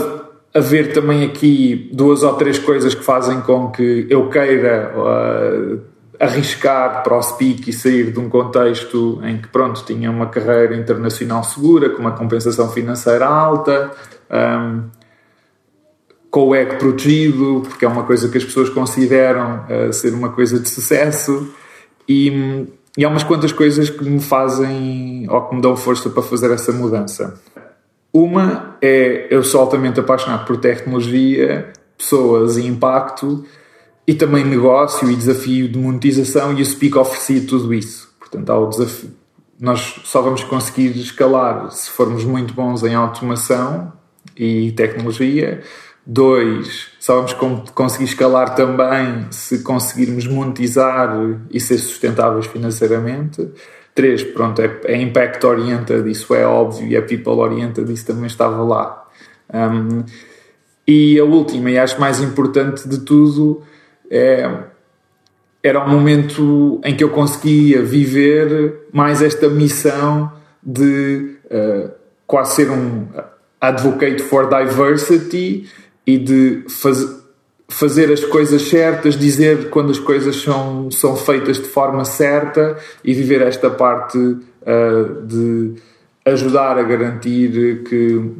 haver 0.52 0.92
também 0.92 1.24
aqui 1.24 1.90
duas 1.92 2.24
ou 2.24 2.34
três 2.34 2.58
coisas 2.58 2.92
que 2.92 3.04
fazem 3.04 3.40
com 3.40 3.70
que 3.70 4.08
eu 4.10 4.28
queira 4.28 4.92
uh, 4.96 5.93
arriscar 6.20 7.02
para 7.02 7.16
o 7.16 7.22
Speak 7.22 7.68
e 7.68 7.72
sair 7.72 8.12
de 8.12 8.18
um 8.18 8.28
contexto 8.28 9.20
em 9.24 9.38
que, 9.38 9.48
pronto, 9.48 9.84
tinha 9.84 10.10
uma 10.10 10.26
carreira 10.26 10.76
internacional 10.76 11.42
segura, 11.42 11.90
com 11.90 11.98
uma 12.00 12.12
compensação 12.12 12.70
financeira 12.70 13.26
alta, 13.26 13.92
um, 14.30 14.84
com 16.30 16.48
o 16.48 16.54
ego 16.54 16.76
protegido, 16.76 17.62
porque 17.68 17.84
é 17.84 17.88
uma 17.88 18.04
coisa 18.04 18.28
que 18.28 18.38
as 18.38 18.44
pessoas 18.44 18.68
consideram 18.68 19.64
uh, 19.68 19.92
ser 19.92 20.12
uma 20.14 20.30
coisa 20.30 20.58
de 20.58 20.68
sucesso, 20.68 21.52
e, 22.08 22.66
e 22.96 23.04
há 23.04 23.08
umas 23.08 23.22
quantas 23.22 23.52
coisas 23.52 23.90
que 23.90 24.04
me 24.04 24.20
fazem, 24.20 25.26
ou 25.28 25.42
que 25.48 25.54
me 25.54 25.62
dão 25.62 25.76
força 25.76 26.10
para 26.10 26.22
fazer 26.22 26.50
essa 26.50 26.72
mudança. 26.72 27.40
Uma 28.12 28.76
é, 28.80 29.26
eu 29.30 29.42
sou 29.42 29.60
altamente 29.60 29.98
apaixonado 29.98 30.46
por 30.46 30.56
tecnologia, 30.58 31.72
pessoas 31.98 32.56
e 32.56 32.66
impacto, 32.66 33.44
e 34.06 34.14
também 34.14 34.44
negócio 34.44 35.10
e 35.10 35.16
desafio 35.16 35.68
de 35.68 35.78
monetização 35.78 36.56
e 36.56 36.62
o 36.62 36.64
Speak 36.64 36.96
oferecia 36.98 37.46
tudo 37.46 37.72
isso. 37.72 38.12
Portanto, 38.18 38.50
há 38.50 38.58
o 38.58 38.68
desafio. 38.68 39.10
Nós 39.58 40.00
só 40.04 40.20
vamos 40.20 40.44
conseguir 40.44 40.98
escalar 40.98 41.70
se 41.70 41.88
formos 41.90 42.24
muito 42.24 42.52
bons 42.52 42.82
em 42.82 42.94
automação 42.94 43.92
e 44.36 44.72
tecnologia. 44.72 45.62
Dois, 46.06 46.88
só 47.00 47.16
vamos 47.16 47.32
conseguir 47.72 48.04
escalar 48.04 48.54
também 48.54 49.26
se 49.30 49.62
conseguirmos 49.62 50.26
monetizar 50.26 51.16
e 51.50 51.58
ser 51.58 51.78
sustentáveis 51.78 52.46
financeiramente. 52.46 53.48
Três, 53.94 54.22
pronto, 54.22 54.60
é, 54.60 54.80
é 54.84 55.00
impact 55.00 55.46
oriented, 55.46 56.10
isso 56.10 56.34
é 56.34 56.44
óbvio, 56.44 56.86
e 56.88 56.96
é 56.96 57.00
people 57.00 57.32
oriented, 57.32 57.90
isso 57.90 58.04
também 58.04 58.26
estava 58.26 58.62
lá. 58.62 59.08
Um, 59.54 60.04
e 60.86 61.18
a 61.18 61.24
última, 61.24 61.70
e 61.70 61.78
acho 61.78 61.98
mais 61.98 62.20
importante 62.20 62.86
de 62.88 62.98
tudo, 62.98 63.62
é, 64.10 64.50
era 65.62 65.82
o 65.82 65.88
momento 65.88 66.80
em 66.84 66.94
que 66.94 67.02
eu 67.02 67.10
conseguia 67.10 67.82
viver 67.82 68.86
mais 68.92 69.22
esta 69.22 69.48
missão 69.48 70.30
de 70.62 71.36
uh, 71.46 71.90
quase 72.26 72.56
ser 72.56 72.70
um 72.70 73.08
advocate 73.60 74.22
for 74.22 74.48
diversity 74.48 75.66
e 76.06 76.18
de 76.18 76.64
faz, 76.68 77.24
fazer 77.66 78.12
as 78.12 78.22
coisas 78.24 78.62
certas, 78.62 79.16
dizer 79.16 79.70
quando 79.70 79.90
as 79.90 79.98
coisas 79.98 80.36
são, 80.36 80.90
são 80.90 81.16
feitas 81.16 81.56
de 81.56 81.68
forma 81.68 82.04
certa 82.04 82.76
e 83.02 83.14
viver 83.14 83.40
esta 83.40 83.70
parte 83.70 84.18
uh, 84.18 85.26
de 85.26 85.74
ajudar 86.26 86.78
a 86.78 86.82
garantir 86.82 87.84
que 87.84 88.32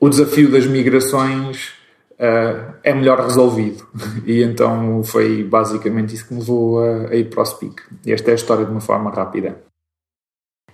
o 0.00 0.08
desafio 0.08 0.50
das 0.50 0.66
migrações 0.66 1.74
uh, 2.18 2.74
é 2.82 2.94
melhor 2.94 3.20
resolvido. 3.20 3.86
E 4.26 4.42
então 4.42 5.02
foi 5.04 5.44
basicamente 5.44 6.14
isso 6.14 6.26
que 6.26 6.34
me 6.34 6.40
levou 6.40 6.82
a, 6.82 7.08
a 7.08 7.14
ir 7.14 7.30
para 7.30 7.42
o 7.42 7.46
Speak. 7.46 7.82
E 8.04 8.12
esta 8.12 8.30
é 8.30 8.32
a 8.32 8.36
história 8.36 8.64
de 8.64 8.70
uma 8.70 8.80
forma 8.80 9.10
rápida. 9.10 9.56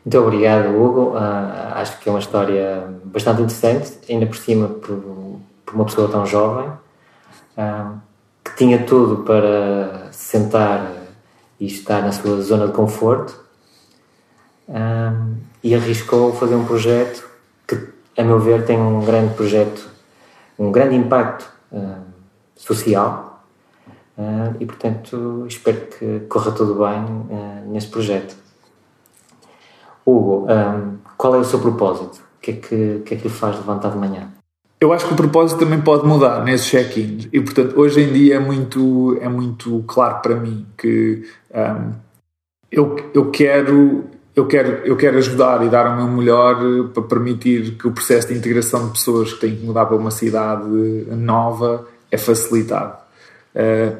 Muito 0.04 0.18
obrigado, 0.18 0.68
Hugo. 0.68 1.11
Uh, 1.11 1.75
acho 1.75 1.99
que 2.00 2.08
é 2.08 2.12
uma 2.12 2.18
história 2.18 2.88
bastante 3.04 3.42
interessante, 3.42 3.99
ainda 4.08 4.26
por 4.26 4.37
cima 4.37 4.68
por, 4.68 4.96
por 5.64 5.75
uma 5.75 5.84
pessoa 5.84 6.08
tão 6.08 6.26
jovem, 6.26 6.68
uh, 6.68 8.00
que 8.44 8.56
tinha 8.56 8.84
tudo 8.84 9.22
para 9.22 10.08
sentar 10.11 10.90
e 11.61 11.66
estar 11.66 12.02
na 12.02 12.11
sua 12.11 12.40
zona 12.42 12.66
de 12.66 12.72
conforto 12.72 13.38
uh, 14.68 15.37
e 15.62 15.75
arriscou 15.75 16.32
fazer 16.34 16.56
um 16.56 16.64
projeto 16.64 17.28
que, 17.66 17.78
a 18.18 18.25
meu 18.25 18.40
ver, 18.40 18.66
tem 18.66 18.76
um 18.76 19.04
grande 19.04 19.34
projeto, 19.34 19.88
um 20.59 20.71
grande 20.71 20.94
impacto 20.94 21.50
social 22.56 23.44
e, 24.61 24.66
portanto, 24.66 25.47
espero 25.49 25.87
que 25.87 26.21
corra 26.28 26.52
tudo 26.52 26.75
bem 26.75 27.02
nesse 27.66 27.88
projeto. 27.88 28.37
Hugo, 30.04 30.47
qual 31.16 31.35
é 31.35 31.38
o 31.38 31.44
seu 31.44 31.59
propósito? 31.59 32.16
O 32.37 32.40
que 32.40 32.50
é 32.50 32.54
que, 32.54 33.02
que 33.04 33.14
é 33.14 33.16
que 33.16 33.23
lhe 33.25 33.30
faz 33.30 33.56
levantar 33.56 33.90
de 33.90 33.99
manhã? 33.99 34.28
Eu 34.80 34.92
acho 34.92 35.06
que 35.06 35.12
o 35.12 35.16
propósito 35.16 35.61
também 35.61 35.80
pode 35.80 36.04
mudar 36.04 36.42
nesses 36.42 36.66
check-ins 36.66 37.28
e, 37.32 37.40
portanto, 37.40 37.78
hoje 37.78 38.00
em 38.02 38.12
dia 38.12 38.35
é 38.35 38.38
muito, 38.40 39.16
é 39.21 39.28
muito 39.28 39.85
claro 39.87 40.21
para 40.21 40.35
mim 40.35 40.66
que 40.76 41.23
um, 41.54 41.92
eu, 42.68 42.97
eu 43.14 43.30
quero 43.30 44.06
eu 44.34 44.46
quero, 44.46 44.86
eu 44.86 44.96
quero 44.96 45.18
ajudar 45.18 45.64
e 45.64 45.68
dar 45.68 45.86
o 45.92 45.96
meu 45.96 46.08
melhor 46.08 46.88
para 46.88 47.02
permitir 47.02 47.72
que 47.72 47.86
o 47.86 47.92
processo 47.92 48.28
de 48.28 48.34
integração 48.34 48.86
de 48.86 48.92
pessoas 48.92 49.32
que 49.32 49.40
têm 49.40 49.56
que 49.56 49.64
mudar 49.64 49.86
para 49.86 49.96
uma 49.96 50.10
cidade 50.10 50.66
nova 51.10 51.86
é 52.10 52.16
facilitado. 52.16 52.96
Uh, 53.54 53.96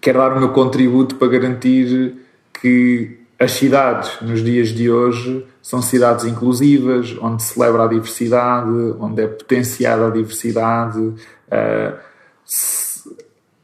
quero 0.00 0.18
dar 0.18 0.36
o 0.36 0.40
meu 0.40 0.48
contributo 0.50 1.14
para 1.14 1.28
garantir 1.28 2.16
que 2.60 3.22
as 3.42 3.52
cidades, 3.52 4.20
nos 4.20 4.42
dias 4.42 4.68
de 4.68 4.88
hoje, 4.88 5.44
são 5.60 5.82
cidades 5.82 6.24
inclusivas, 6.24 7.16
onde 7.20 7.42
se 7.42 7.54
celebra 7.54 7.84
a 7.84 7.86
diversidade, 7.88 8.70
onde 9.00 9.22
é 9.22 9.26
potenciada 9.26 10.06
a 10.06 10.10
diversidade. 10.10 11.14
Eh, 11.50 11.94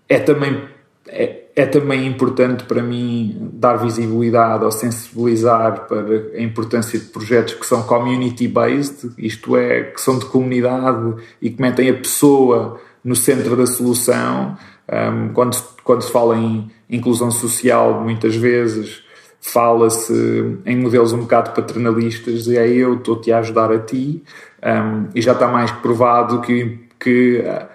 é 0.09 0.19
também, 0.19 0.69
é, 1.09 1.45
é 1.57 1.67
também 1.67 2.07
importante 2.07 2.65
para 2.65 2.83
mim 2.83 3.51
dar 3.53 3.77
visibilidade 3.77 4.65
ou 4.65 4.71
sensibilizar 4.71 5.87
para 5.87 6.03
a 6.35 6.41
importância 6.41 6.99
de 6.99 7.07
projetos 7.07 7.55
que 7.55 7.67
são 7.67 7.83
community-based, 7.83 9.13
isto 9.19 9.57
é, 9.57 9.85
que 9.85 10.01
são 10.01 10.19
de 10.19 10.27
comunidade 10.27 11.15
e 11.41 11.51
que 11.51 11.61
metem 11.61 11.91
a 11.91 11.95
pessoa 11.95 12.81
no 13.03 13.17
centro 13.17 13.57
da 13.57 13.67
solução. 13.67 14.57
Um, 14.91 15.33
quando, 15.33 15.57
quando 15.83 16.03
se 16.03 16.11
fala 16.11 16.37
em 16.37 16.71
inclusão 16.89 17.31
social, 17.31 18.03
muitas 18.03 18.37
vezes 18.37 19.03
fala-se 19.41 20.59
em 20.67 20.77
modelos 20.77 21.13
um 21.13 21.21
bocado 21.21 21.53
paternalistas 21.53 22.47
e 22.49 22.57
é 22.57 22.69
eu 22.69 22.95
estou-te 22.95 23.33
a 23.33 23.39
ajudar 23.39 23.71
a 23.71 23.79
ti 23.79 24.23
um, 24.63 25.09
e 25.15 25.23
já 25.23 25.33
está 25.33 25.47
mais 25.47 25.71
provado 25.71 26.41
que, 26.41 26.79
que 26.99 27.41
uh, 27.41 27.67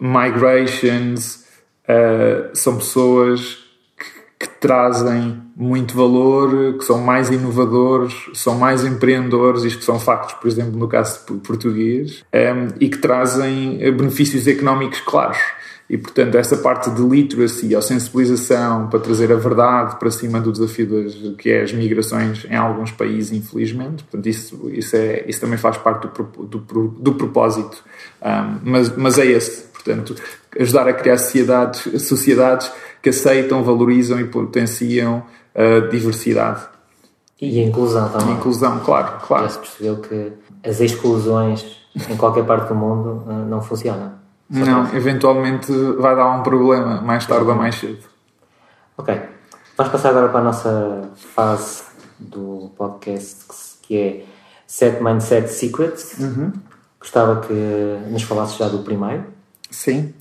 migrations 0.00 1.45
uh, 1.88 2.50
são 2.54 2.76
pessoas 2.76 3.58
que, 4.38 4.46
que, 4.46 4.48
trazem 4.60 5.42
muito 5.56 5.96
valor, 5.96 6.76
que 6.78 6.84
são 6.84 6.98
mais 6.98 7.30
inovadores, 7.30 8.14
são 8.34 8.54
mais 8.56 8.84
empreendedores, 8.84 9.64
isto 9.64 9.84
são 9.84 9.98
factos, 9.98 10.34
por 10.34 10.48
exemplo, 10.48 10.78
no 10.78 10.88
caso 10.88 11.20
português, 11.42 12.24
um, 12.32 12.74
e 12.80 12.88
que 12.88 12.98
trazem 12.98 13.78
benefícios 13.96 14.46
económicos 14.46 15.00
claros. 15.00 15.38
E, 15.88 15.96
portanto, 15.96 16.34
essa 16.34 16.56
parte 16.56 16.90
de 16.90 17.00
literacy 17.00 17.74
ou 17.74 17.80
sensibilização 17.80 18.88
para 18.88 18.98
trazer 18.98 19.30
a 19.30 19.36
verdade 19.36 19.98
para 20.00 20.10
cima 20.10 20.40
do 20.40 20.50
desafio 20.50 20.86
das, 20.86 21.14
que 21.38 21.48
é 21.48 21.62
as 21.62 21.72
migrações 21.72 22.44
em 22.44 22.56
alguns 22.56 22.90
países, 22.90 23.30
infelizmente, 23.30 24.02
portanto, 24.02 24.26
isso, 24.26 24.68
isso, 24.70 24.96
é, 24.96 25.24
isso 25.28 25.40
também 25.40 25.56
faz 25.56 25.76
parte 25.76 26.08
do, 26.08 26.44
do, 26.44 26.88
do 26.88 27.14
propósito. 27.14 27.84
Um, 28.20 28.58
mas, 28.64 28.96
mas 28.96 29.16
é 29.16 29.26
esse, 29.26 29.68
portanto, 29.68 30.16
ajudar 30.60 30.88
a 30.88 30.92
criar 30.92 31.18
sociedades, 31.18 32.02
sociedades 32.02 32.70
que 33.02 33.10
aceitam, 33.10 33.62
valorizam 33.62 34.20
e 34.20 34.24
potenciam 34.24 35.24
a 35.54 35.88
diversidade. 35.88 36.62
E 37.40 37.60
a 37.60 37.64
inclusão 37.64 38.08
também. 38.08 38.34
A 38.34 38.38
inclusão, 38.38 38.80
claro, 38.80 39.20
claro. 39.26 39.44
Já 39.44 39.50
se 39.50 39.58
percebeu 39.58 39.96
que 39.98 40.32
as 40.68 40.80
exclusões 40.80 41.64
em 42.10 42.16
qualquer 42.16 42.44
parte 42.44 42.68
do 42.68 42.74
mundo 42.74 43.24
ah, 43.28 43.32
não 43.32 43.60
funcionam. 43.60 44.12
Não, 44.48 44.94
eventualmente 44.94 45.72
vai 45.98 46.14
dar 46.14 46.30
um 46.30 46.42
problema 46.42 47.00
mais 47.00 47.26
tarde 47.26 47.48
ou 47.48 47.54
mais 47.54 47.74
cedo. 47.74 47.98
Ok. 48.96 49.20
Vamos 49.76 49.92
passar 49.92 50.10
agora 50.10 50.28
para 50.28 50.40
a 50.40 50.44
nossa 50.44 51.10
fase 51.34 51.82
do 52.18 52.70
podcast 52.76 53.44
que 53.82 53.98
é 53.98 54.24
Set 54.66 55.02
Mindset 55.02 55.48
Secrets. 55.48 56.18
Uhum. 56.18 56.52
Gostava 56.98 57.40
que 57.40 57.52
nos 58.10 58.22
falasses 58.22 58.56
já 58.56 58.68
do 58.68 58.78
primeiro. 58.78 59.24
Sim. 59.70 60.14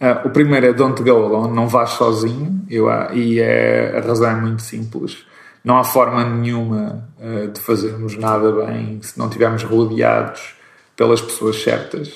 Uh, 0.00 0.28
o 0.28 0.30
primeiro 0.30 0.66
é 0.66 0.72
Don't 0.72 1.02
Go 1.02 1.10
Alone, 1.10 1.54
não 1.54 1.66
vais 1.66 1.90
sozinho. 1.90 2.64
Eu, 2.70 2.86
e 3.12 3.40
é, 3.40 3.98
a 3.98 4.00
razão 4.00 4.30
é 4.30 4.34
muito 4.34 4.62
simples. 4.62 5.26
Não 5.64 5.76
há 5.76 5.84
forma 5.84 6.24
nenhuma 6.24 7.08
uh, 7.18 7.48
de 7.48 7.60
fazermos 7.60 8.16
nada 8.16 8.52
bem 8.52 9.00
se 9.02 9.18
não 9.18 9.26
estivermos 9.26 9.62
rodeados 9.64 10.54
pelas 10.96 11.20
pessoas 11.20 11.62
certas. 11.62 12.12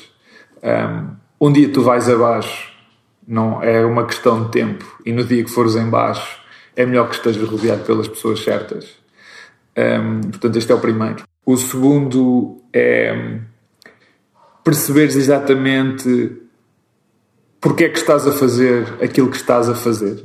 Um, 0.63 1.49
um 1.49 1.53
dia 1.53 1.69
tu 1.73 1.83
vais 1.83 2.09
abaixo, 2.09 2.73
não 3.27 3.63
é 3.63 3.85
uma 3.85 4.07
questão 4.07 4.45
de 4.45 4.51
tempo, 4.51 4.85
e 5.05 5.13
no 5.13 5.25
dia 5.25 5.43
que 5.43 5.51
fores 5.51 5.75
em 5.75 5.91
baixo 5.91 6.41
é 6.77 6.87
melhor 6.87 7.09
que 7.09 7.17
estejas 7.17 7.49
rodeado 7.49 7.83
pelas 7.85 8.07
pessoas 8.09 8.41
certas. 8.41 8.89
Um, 9.77 10.21
portanto, 10.31 10.57
este 10.57 10.71
é 10.71 10.75
o 10.75 10.81
primeiro. 10.81 11.25
O 11.45 11.57
segundo 11.57 12.63
é 12.73 13.41
perceberes 14.63 15.17
exatamente 15.17 16.41
porque 17.63 17.85
é 17.85 17.89
que 17.89 17.99
estás 17.99 18.27
a 18.27 18.33
fazer 18.33 18.95
aquilo 19.01 19.31
que 19.31 19.37
estás 19.37 19.71
a 19.71 19.75
fazer. 19.75 20.21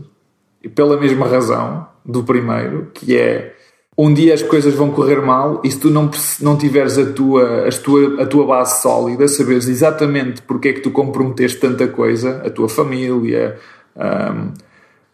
E 0.61 0.67
pela 0.67 0.99
mesma 0.99 1.27
razão 1.27 1.87
do 2.03 2.23
primeiro, 2.23 2.89
que 2.91 3.15
é 3.15 3.53
um 3.95 4.11
dia 4.11 4.33
as 4.33 4.41
coisas 4.41 4.73
vão 4.73 4.89
correr 4.89 5.21
mal 5.21 5.61
e 5.63 5.69
se 5.69 5.79
tu 5.79 5.91
não, 5.91 6.09
não 6.41 6.57
tiveres 6.57 6.97
a 6.97 7.05
tua, 7.13 7.67
a, 7.67 7.71
tua, 7.71 8.23
a 8.23 8.25
tua 8.25 8.45
base 8.45 8.81
sólida, 8.81 9.27
saberes 9.27 9.67
exatamente 9.67 10.41
porque 10.41 10.69
é 10.69 10.73
que 10.73 10.81
tu 10.81 10.89
comprometeste 10.89 11.59
tanta 11.59 11.87
coisa, 11.87 12.41
a 12.43 12.49
tua 12.49 12.67
família, 12.67 13.57
um, 13.95 14.53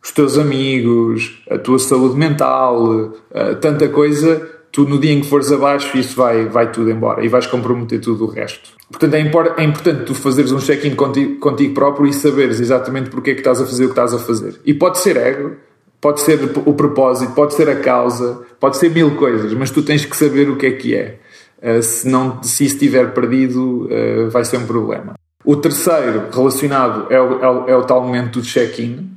os 0.01 0.11
teus 0.11 0.37
amigos, 0.37 1.43
a 1.49 1.57
tua 1.57 1.79
saúde 1.79 2.15
mental, 2.15 2.85
uh, 2.85 3.55
tanta 3.59 3.89
coisa, 3.89 4.49
tu 4.73 4.83
no 4.83 4.99
dia 4.99 5.13
em 5.13 5.21
que 5.21 5.29
fores 5.29 5.49
abaixo 5.49 5.97
isso 5.97 6.17
vai, 6.17 6.45
vai 6.45 6.69
tudo 6.69 6.91
embora 6.91 7.23
e 7.23 7.29
vais 7.29 7.47
comprometer 7.47 8.01
tudo 8.01 8.25
o 8.25 8.27
resto. 8.27 8.71
Portanto, 8.91 9.13
é, 9.13 9.61
é 9.61 9.63
importante 9.63 10.03
tu 10.03 10.13
fazeres 10.13 10.51
um 10.51 10.59
check-in 10.59 10.95
contigo, 10.95 11.39
contigo 11.39 11.73
próprio 11.73 12.07
e 12.07 12.13
saberes 12.13 12.59
exatamente 12.59 13.09
porque 13.09 13.31
é 13.31 13.33
que 13.33 13.39
estás 13.39 13.61
a 13.61 13.65
fazer 13.65 13.85
o 13.85 13.87
que 13.87 13.93
estás 13.93 14.13
a 14.13 14.19
fazer. 14.19 14.59
E 14.65 14.73
pode 14.73 14.97
ser 14.97 15.15
ego, 15.15 15.55
Pode 16.03 16.19
ser 16.19 16.37
o 16.65 16.73
propósito, 16.73 17.31
pode 17.31 17.53
ser 17.53 17.69
a 17.69 17.77
causa, 17.77 18.41
pode 18.59 18.75
ser 18.75 18.89
mil 18.89 19.15
coisas, 19.15 19.53
mas 19.53 19.71
tu 19.71 19.81
tens 19.81 20.03
que 20.03 20.17
saber 20.17 20.49
o 20.49 20.57
que 20.57 20.65
é 20.65 20.71
que 20.71 20.93
é. 20.93 21.17
Uh, 21.61 21.81
se, 21.81 22.09
não, 22.09 22.43
se 22.43 22.65
estiver 22.65 23.13
perdido, 23.13 23.85
uh, 23.85 24.29
vai 24.29 24.43
ser 24.43 24.57
um 24.57 24.65
problema. 24.65 25.13
O 25.45 25.55
terceiro, 25.55 26.23
relacionado, 26.29 27.07
é 27.09 27.21
o, 27.21 27.39
é 27.41 27.49
o, 27.49 27.69
é 27.69 27.77
o 27.77 27.83
tal 27.83 28.01
momento 28.01 28.41
do 28.41 28.45
check-in 28.45 29.11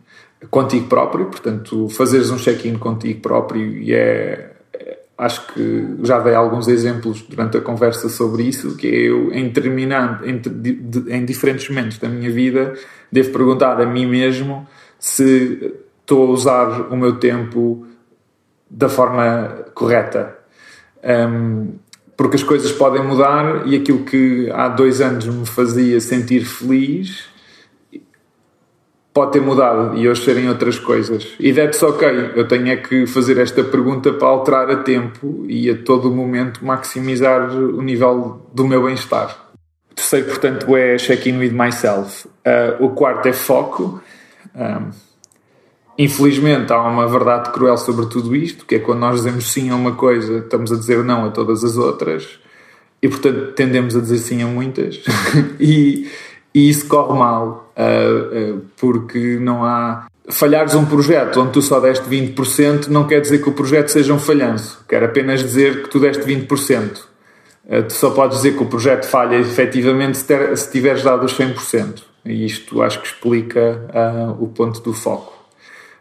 contigo 0.48 0.86
próprio, 0.86 1.26
portanto, 1.26 1.88
fazeres 1.88 2.30
um 2.30 2.36
check-in 2.36 2.78
contigo 2.78 3.20
próprio 3.20 3.66
e 3.66 3.92
é, 3.92 4.52
Acho 5.18 5.46
que 5.46 5.96
já 6.02 6.20
dei 6.20 6.34
alguns 6.34 6.68
exemplos 6.68 7.22
durante 7.22 7.56
a 7.56 7.60
conversa 7.60 8.08
sobre 8.08 8.42
isso, 8.42 8.76
que 8.76 8.86
é 8.86 8.96
eu, 9.08 9.32
em 9.32 9.44
determinado, 9.48 10.28
em, 10.28 10.42
em 11.08 11.24
diferentes 11.24 11.68
momentos 11.70 11.98
da 11.98 12.08
minha 12.08 12.30
vida, 12.30 12.74
devo 13.10 13.32
perguntar 13.32 13.80
a 13.80 13.86
mim 13.86 14.06
mesmo 14.06 14.66
se 14.98 15.74
estou 16.00 16.28
a 16.28 16.30
usar 16.30 16.92
o 16.92 16.96
meu 16.96 17.18
tempo 17.18 17.86
da 18.68 18.88
forma 18.88 19.64
correta. 19.74 20.36
Um, 21.02 21.74
porque 22.16 22.36
as 22.36 22.42
coisas 22.42 22.72
podem 22.72 23.02
mudar 23.02 23.66
e 23.66 23.76
aquilo 23.76 24.04
que 24.04 24.50
há 24.50 24.68
dois 24.68 25.00
anos 25.00 25.26
me 25.26 25.46
fazia 25.46 26.00
sentir 26.00 26.44
feliz 26.44 27.35
pode 29.16 29.32
ter 29.32 29.40
mudado 29.40 29.96
e 29.96 30.06
hoje 30.06 30.22
serem 30.22 30.46
outras 30.46 30.78
coisas. 30.78 31.26
E 31.40 31.50
that's 31.50 31.82
ok. 31.82 32.06
Eu 32.36 32.46
tenho 32.46 32.68
é 32.68 32.76
que 32.76 33.06
fazer 33.06 33.38
esta 33.38 33.64
pergunta 33.64 34.12
para 34.12 34.28
alterar 34.28 34.70
a 34.70 34.76
tempo 34.76 35.46
e 35.48 35.70
a 35.70 35.74
todo 35.74 36.10
momento 36.10 36.62
maximizar 36.62 37.50
o 37.50 37.80
nível 37.80 38.46
do 38.52 38.68
meu 38.68 38.84
bem-estar. 38.84 39.34
O 39.90 39.94
terceiro, 39.94 40.26
portanto, 40.26 40.76
é 40.76 40.98
check-in 40.98 41.38
with 41.38 41.52
myself. 41.52 42.28
Uh, 42.28 42.84
o 42.84 42.90
quarto 42.90 43.26
é 43.26 43.32
foco. 43.32 44.02
Infelizmente 45.96 46.70
há 46.70 46.82
uma 46.82 47.08
verdade 47.08 47.52
cruel 47.52 47.78
sobre 47.78 48.04
tudo 48.06 48.36
isto, 48.36 48.66
que 48.66 48.74
é 48.74 48.78
quando 48.78 48.98
nós 48.98 49.16
dizemos 49.16 49.50
sim 49.50 49.70
a 49.70 49.76
uma 49.76 49.92
coisa, 49.92 50.40
estamos 50.40 50.70
a 50.70 50.76
dizer 50.76 51.02
não 51.02 51.24
a 51.24 51.30
todas 51.30 51.64
as 51.64 51.78
outras, 51.78 52.38
e 53.02 53.08
portanto 53.08 53.52
tendemos 53.52 53.96
a 53.96 54.00
dizer 54.00 54.18
sim 54.18 54.42
a 54.42 54.46
muitas, 54.46 55.00
e, 55.58 56.06
e, 56.56 56.70
isso 56.70 56.88
corre 56.88 57.18
mal, 57.18 57.70
uh, 57.76 58.54
uh, 58.54 58.62
porque 58.76 59.38
não 59.40 59.64
há. 59.64 60.06
Falhares 60.28 60.74
um 60.74 60.84
projeto 60.84 61.40
onde 61.40 61.52
tu 61.52 61.62
só 61.62 61.78
deste 61.78 62.04
20% 62.08 62.88
não 62.88 63.06
quer 63.06 63.20
dizer 63.20 63.38
que 63.38 63.48
o 63.48 63.52
projeto 63.52 63.88
seja 63.90 64.12
um 64.12 64.18
falhanço, 64.18 64.84
quer 64.88 65.04
apenas 65.04 65.40
dizer 65.40 65.82
que 65.82 65.88
tu 65.88 66.00
deste 66.00 66.24
20%. 66.24 66.98
Uh, 67.64 67.82
tu 67.82 67.92
só 67.92 68.10
podes 68.10 68.38
dizer 68.38 68.56
que 68.56 68.62
o 68.62 68.66
projeto 68.66 69.06
falha 69.06 69.36
efetivamente 69.36 70.18
se, 70.18 70.24
ter, 70.24 70.56
se 70.56 70.70
tiveres 70.72 71.02
dado 71.02 71.24
os 71.24 71.38
100%. 71.38 72.02
E 72.24 72.44
isto 72.44 72.82
acho 72.82 73.00
que 73.00 73.06
explica 73.06 74.34
o 74.40 74.48
ponto 74.48 74.80
do 74.80 74.92
foco. 74.92 75.36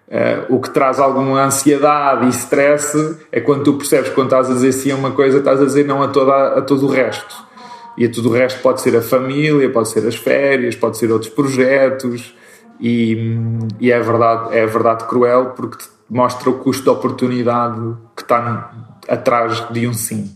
Uh, 0.08 0.56
o 0.56 0.60
que 0.60 0.70
traz 0.70 1.00
alguma 1.00 1.44
ansiedade 1.44 2.28
e 2.28 2.30
stress 2.30 3.18
é 3.32 3.42
quando 3.42 3.64
tu 3.64 3.74
percebes 3.74 4.10
que 4.10 4.16
quando 4.16 4.28
estás 4.28 4.50
a 4.52 4.54
dizer 4.54 4.72
sim 4.72 4.92
a 4.92 4.96
uma 4.96 5.12
coisa, 5.12 5.40
estás 5.40 5.60
a 5.60 5.66
dizer 5.66 5.86
não 5.86 6.02
a, 6.04 6.08
toda, 6.08 6.60
a 6.60 6.62
todo 6.62 6.86
o 6.86 6.90
resto. 6.90 7.45
E 7.98 8.08
tudo 8.08 8.30
o 8.30 8.34
resto 8.34 8.62
pode 8.62 8.82
ser 8.82 8.96
a 8.96 9.02
família, 9.02 9.70
pode 9.70 9.90
ser 9.90 10.06
as 10.08 10.16
férias, 10.16 10.76
pode 10.76 10.98
ser 10.98 11.12
outros 11.12 11.32
projetos. 11.32 12.36
E, 12.80 13.38
e 13.80 13.92
é, 13.92 14.00
verdade, 14.00 14.58
é 14.58 14.66
verdade 14.66 15.06
cruel 15.06 15.54
porque 15.56 15.86
mostra 16.10 16.50
o 16.50 16.60
custo 16.60 16.84
de 16.84 16.90
oportunidade 16.90 17.96
que 18.16 18.22
está 18.22 18.74
atrás 19.08 19.66
de 19.72 19.88
um 19.88 19.94
sim. 19.94 20.36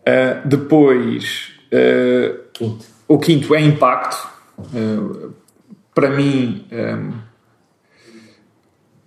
Uh, 0.00 0.46
depois, 0.46 1.52
uh, 1.72 2.38
quinto. 2.52 2.84
o 3.06 3.18
quinto 3.18 3.54
é 3.54 3.60
impacto. 3.60 4.28
para 5.94 6.10
mim. 6.10 6.66
Um, 6.70 7.28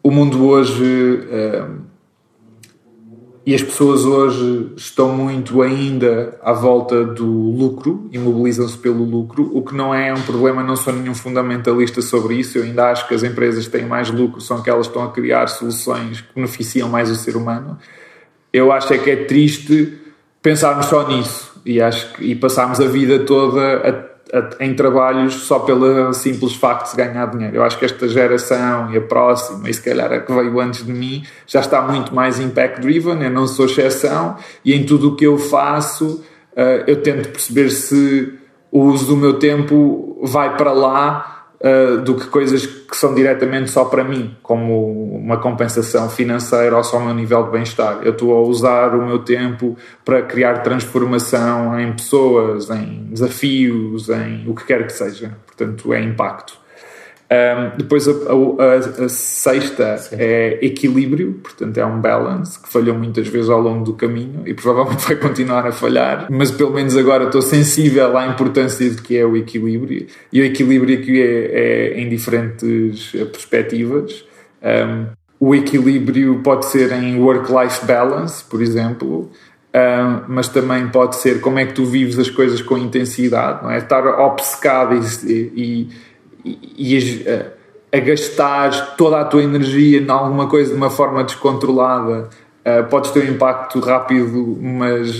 o 0.03 0.09
mundo 0.09 0.47
hoje 0.47 0.83
uh, 0.83 1.90
e 3.43 3.55
as 3.55 3.63
pessoas 3.63 4.05
hoje 4.05 4.71
estão 4.77 5.15
muito 5.15 5.63
ainda 5.63 6.37
à 6.43 6.53
volta 6.53 7.03
do 7.03 7.25
lucro 7.25 8.07
e 8.11 8.19
mobilizam-se 8.19 8.77
pelo 8.77 9.03
lucro, 9.03 9.49
o 9.51 9.63
que 9.63 9.73
não 9.73 9.93
é 9.93 10.13
um 10.13 10.21
problema, 10.21 10.61
não 10.61 10.75
sou 10.75 10.93
nenhum 10.93 11.15
fundamentalista 11.15 12.03
sobre 12.03 12.35
isso. 12.35 12.59
Eu 12.59 12.63
ainda 12.63 12.91
acho 12.91 13.07
que 13.07 13.15
as 13.15 13.23
empresas 13.23 13.65
que 13.65 13.71
têm 13.71 13.85
mais 13.85 14.11
lucro 14.11 14.39
são 14.39 14.57
aquelas 14.57 14.85
que 14.85 14.91
estão 14.91 15.03
a 15.03 15.11
criar 15.11 15.47
soluções 15.47 16.21
que 16.21 16.35
beneficiam 16.35 16.87
mais 16.87 17.09
o 17.09 17.15
ser 17.15 17.35
humano. 17.35 17.79
Eu 18.53 18.71
acho 18.71 18.93
é 18.93 18.97
que 18.99 19.09
é 19.09 19.15
triste 19.25 19.97
pensarmos 20.39 20.85
só 20.85 21.07
nisso 21.07 21.51
e 21.65 21.81
acho 21.81 22.13
que, 22.13 22.25
e 22.25 22.35
passarmos 22.35 22.79
a 22.79 22.85
vida 22.85 23.19
toda 23.19 23.77
a 23.77 24.10
em 24.59 24.73
trabalhos 24.73 25.33
só 25.33 25.59
pelo 25.59 26.13
simples 26.13 26.55
facto 26.55 26.91
de 26.91 26.97
ganhar 26.97 27.25
dinheiro. 27.27 27.57
Eu 27.57 27.63
acho 27.63 27.77
que 27.77 27.85
esta 27.85 28.07
geração 28.07 28.91
e 28.91 28.97
a 28.97 29.01
próxima, 29.01 29.69
e 29.69 29.73
se 29.73 29.81
calhar 29.81 30.11
a 30.11 30.19
que 30.19 30.31
veio 30.31 30.59
antes 30.59 30.85
de 30.85 30.93
mim, 30.93 31.23
já 31.45 31.59
está 31.59 31.81
muito 31.81 32.15
mais 32.15 32.39
impact-driven, 32.39 33.21
eu 33.21 33.29
não 33.29 33.45
sou 33.45 33.65
exceção, 33.65 34.37
e 34.63 34.73
em 34.73 34.85
tudo 34.85 35.09
o 35.09 35.15
que 35.15 35.25
eu 35.25 35.37
faço, 35.37 36.23
eh, 36.55 36.85
eu 36.87 37.01
tento 37.01 37.29
perceber 37.29 37.69
se 37.69 38.33
o 38.71 38.83
uso 38.83 39.07
do 39.07 39.17
meu 39.17 39.37
tempo 39.37 40.19
vai 40.23 40.55
para 40.55 40.71
lá 40.71 41.30
uh, 41.61 42.01
do 42.01 42.15
que 42.15 42.27
coisas 42.27 42.65
que 42.65 42.97
são 42.97 43.13
diretamente 43.13 43.69
só 43.69 43.85
para 43.85 44.03
mim, 44.03 44.35
como 44.43 45.15
uma 45.15 45.37
compensação 45.37 46.09
financeira 46.09 46.75
ou 46.75 46.83
só 46.83 46.97
o 46.97 47.05
meu 47.05 47.13
nível 47.13 47.43
de 47.43 47.51
bem-estar. 47.51 47.99
Eu 48.03 48.11
estou 48.11 48.35
a 48.37 48.41
usar 48.41 48.93
o 48.95 49.05
meu 49.05 49.19
tempo 49.19 49.77
para 50.03 50.21
criar 50.23 50.59
transformação 50.59 51.79
em 51.79 51.93
pessoas, 51.93 52.69
em 52.69 53.07
desafios, 53.09 54.09
em 54.09 54.43
o 54.47 54.53
que 54.53 54.65
quer 54.65 54.85
que 54.85 54.93
seja. 54.93 55.37
Portanto, 55.45 55.93
é 55.93 56.01
impacto. 56.01 56.60
Um, 57.31 57.77
depois 57.77 58.05
a, 58.09 58.11
a, 58.11 59.05
a 59.05 59.09
sexta 59.09 59.97
Sim. 59.97 60.17
é 60.19 60.59
equilíbrio, 60.65 61.39
portanto 61.41 61.77
é 61.77 61.85
um 61.85 62.01
balance 62.01 62.61
que 62.61 62.67
falhou 62.67 62.93
muitas 62.93 63.25
vezes 63.25 63.49
ao 63.49 63.61
longo 63.61 63.85
do 63.85 63.93
caminho 63.93 64.43
e 64.45 64.53
provavelmente 64.53 65.05
vai 65.07 65.15
continuar 65.15 65.65
a 65.65 65.71
falhar, 65.71 66.27
mas 66.29 66.51
pelo 66.51 66.73
menos 66.73 66.97
agora 66.97 67.23
estou 67.23 67.41
sensível 67.41 68.17
à 68.17 68.27
importância 68.27 68.89
de 68.89 69.01
que 69.01 69.17
é 69.17 69.25
o 69.25 69.37
equilíbrio 69.37 70.07
e 70.33 70.41
o 70.41 70.43
equilíbrio 70.43 70.99
aqui 70.99 71.21
é, 71.21 71.93
é 71.93 72.01
em 72.01 72.09
diferentes 72.09 73.13
perspectivas. 73.31 74.25
Um, 74.61 75.05
o 75.39 75.55
equilíbrio 75.55 76.41
pode 76.43 76.65
ser 76.65 76.91
em 76.91 77.17
work-life 77.17 77.85
balance, 77.85 78.43
por 78.43 78.61
exemplo, 78.61 79.31
um, 79.73 80.23
mas 80.27 80.49
também 80.49 80.89
pode 80.89 81.15
ser 81.15 81.39
como 81.39 81.57
é 81.57 81.65
que 81.65 81.73
tu 81.73 81.85
vives 81.85 82.19
as 82.19 82.29
coisas 82.29 82.61
com 82.61 82.77
intensidade, 82.77 83.63
não 83.63 83.71
é? 83.71 83.77
Estar 83.77 84.05
obcecado 84.05 84.99
e, 85.25 85.31
e 85.31 85.89
e, 86.45 87.23
a, 87.27 87.97
a 87.97 87.99
gastar 87.99 88.95
toda 88.95 89.19
a 89.19 89.25
tua 89.25 89.43
energia 89.43 89.99
em 89.99 90.09
alguma 90.09 90.47
coisa 90.47 90.71
de 90.71 90.77
uma 90.77 90.89
forma 90.89 91.23
descontrolada, 91.23 92.29
uh, 92.65 92.89
podes 92.89 93.11
ter 93.11 93.29
um 93.29 93.33
impacto 93.33 93.79
rápido, 93.79 94.57
mas, 94.61 95.13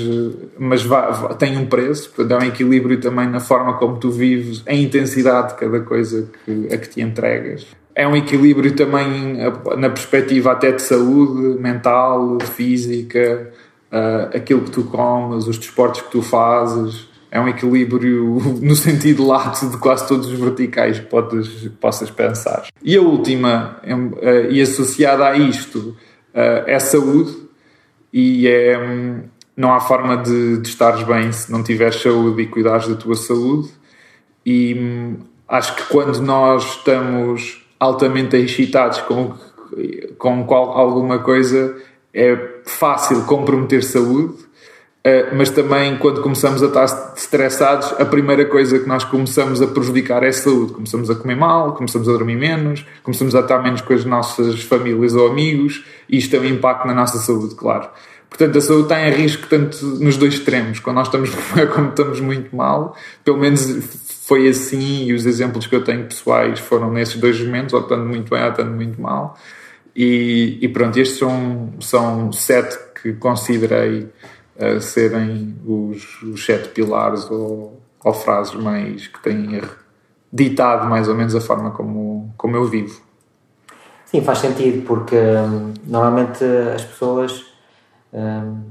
mas 0.58 0.84
vá, 0.84 1.12
vá, 1.12 1.34
tem 1.34 1.58
um 1.58 1.66
preço. 1.66 2.12
Portanto, 2.16 2.42
é 2.42 2.46
um 2.46 2.48
equilíbrio 2.48 3.00
também 3.00 3.28
na 3.28 3.40
forma 3.40 3.74
como 3.74 3.98
tu 3.98 4.10
vives, 4.10 4.64
a 4.66 4.74
intensidade 4.74 5.50
de 5.50 5.56
cada 5.56 5.82
coisa 5.82 6.30
que, 6.46 6.74
a 6.74 6.78
que 6.78 6.90
te 6.90 7.02
entregas. 7.02 7.68
É 7.94 8.08
um 8.08 8.16
equilíbrio 8.16 8.74
também 8.74 9.38
na 9.78 9.90
perspectiva 9.90 10.54
até 10.54 10.72
de 10.72 10.82
saúde 10.82 11.60
mental, 11.60 12.38
física, 12.40 13.52
uh, 13.92 14.36
aquilo 14.36 14.62
que 14.62 14.72
tu 14.72 14.84
comes, 14.86 15.46
os 15.46 15.58
desportos 15.58 16.02
que 16.02 16.10
tu 16.10 16.22
fazes 16.22 17.11
é 17.32 17.40
um 17.40 17.48
equilíbrio 17.48 18.40
no 18.62 18.76
sentido 18.76 19.26
lato 19.26 19.70
de 19.70 19.78
quase 19.78 20.08
todos 20.08 20.28
os 20.28 20.38
verticais 20.38 21.00
que 21.00 21.06
podes, 21.06 21.70
possas 21.80 22.12
pensar. 22.12 22.68
E 22.84 22.96
a 22.98 23.02
última, 23.02 23.80
eh, 23.84 24.48
e 24.52 24.62
associada 24.62 25.26
a 25.26 25.38
isto, 25.38 25.96
eh, 26.34 26.66
é 26.68 26.80
saúde, 26.80 27.50
e 28.14 28.46
é, 28.46 28.78
não 29.56 29.74
há 29.74 29.80
forma 29.80 30.18
de, 30.18 30.58
de 30.58 30.68
estares 30.68 31.04
bem 31.04 31.32
se 31.32 31.50
não 31.50 31.64
tiveres 31.64 31.96
saúde 32.02 32.42
e 32.42 32.48
cuidares 32.48 32.90
da 32.90 32.96
tua 32.96 33.16
saúde. 33.16 33.70
E 34.46 35.16
acho 35.48 35.76
que 35.78 35.84
quando 35.84 36.20
nós 36.20 36.78
estamos 36.78 37.66
altamente 37.80 38.36
excitados 38.36 39.00
com, 39.02 39.34
com 40.18 40.46
qual, 40.46 40.72
alguma 40.72 41.20
coisa, 41.20 41.74
é 42.14 42.60
fácil 42.66 43.24
comprometer 43.24 43.82
saúde 43.82 44.51
Uh, 45.04 45.36
mas 45.36 45.50
também 45.50 45.98
quando 45.98 46.22
começamos 46.22 46.62
a 46.62 46.68
estar 46.68 47.14
estressados, 47.16 47.92
a 48.00 48.06
primeira 48.06 48.46
coisa 48.46 48.78
que 48.78 48.88
nós 48.88 49.04
começamos 49.04 49.60
a 49.60 49.66
prejudicar 49.66 50.22
é 50.22 50.28
a 50.28 50.34
saúde. 50.34 50.74
Começamos 50.74 51.10
a 51.10 51.16
comer 51.16 51.36
mal, 51.36 51.74
começamos 51.74 52.08
a 52.08 52.12
dormir 52.12 52.36
menos, 52.36 52.86
começamos 53.02 53.34
a 53.34 53.40
estar 53.40 53.64
menos 53.64 53.82
com 53.82 53.94
as 53.94 54.06
nossas 54.06 54.62
famílias 54.62 55.16
ou 55.16 55.28
amigos, 55.28 55.84
e 56.08 56.18
isto 56.18 56.30
tem 56.30 56.40
um 56.40 56.46
impacto 56.46 56.86
na 56.86 56.94
nossa 56.94 57.18
saúde, 57.18 57.56
claro. 57.56 57.90
Portanto, 58.30 58.58
a 58.60 58.62
saúde 58.62 58.88
tem 58.88 58.98
a 58.98 59.10
risco 59.10 59.48
tanto 59.50 59.84
nos 59.86 60.18
dois 60.18 60.36
extremos. 60.36 60.80
Quando 60.80 60.98
nós 60.98 61.08
estamos, 61.08 61.32
quando 61.74 61.90
estamos 61.90 62.20
muito 62.22 62.56
mal, 62.56 62.96
pelo 63.26 63.38
menos 63.38 64.00
foi 64.26 64.48
assim, 64.48 65.06
e 65.06 65.14
os 65.14 65.26
exemplos 65.26 65.66
que 65.66 65.76
eu 65.76 65.84
tenho 65.84 66.06
pessoais 66.06 66.60
foram 66.60 66.92
nesses 66.92 67.16
dois 67.16 67.42
momentos, 67.42 67.74
ou 67.74 67.82
estando 67.82 68.06
muito 68.06 68.30
bem 68.30 68.44
ou 68.44 68.52
estando 68.52 68.72
muito 68.72 69.02
mal. 69.02 69.36
E, 69.96 70.60
e 70.62 70.68
pronto, 70.70 70.98
estes 70.98 71.18
são, 71.18 71.74
são 71.82 72.32
sete 72.32 72.78
que 73.02 73.14
considerei 73.14 74.08
a 74.62 74.80
serem 74.80 75.56
os, 75.66 76.22
os 76.22 76.46
sete 76.46 76.70
pilares 76.70 77.30
ou, 77.30 77.82
ou 78.04 78.14
frases 78.14 78.54
mais 78.56 79.08
que 79.08 79.22
têm 79.22 79.62
ditado 80.32 80.90
mais 80.90 81.08
ou 81.08 81.16
menos 81.16 81.36
a 81.36 81.42
forma 81.42 81.72
como, 81.72 82.34
como 82.38 82.56
eu 82.56 82.66
vivo. 82.66 83.02
Sim, 84.06 84.22
faz 84.22 84.40
sentido, 84.40 84.86
porque 84.86 85.16
hum, 85.16 85.74
normalmente 85.86 86.44
as 86.76 86.84
pessoas 86.84 87.46
hum, 88.14 88.62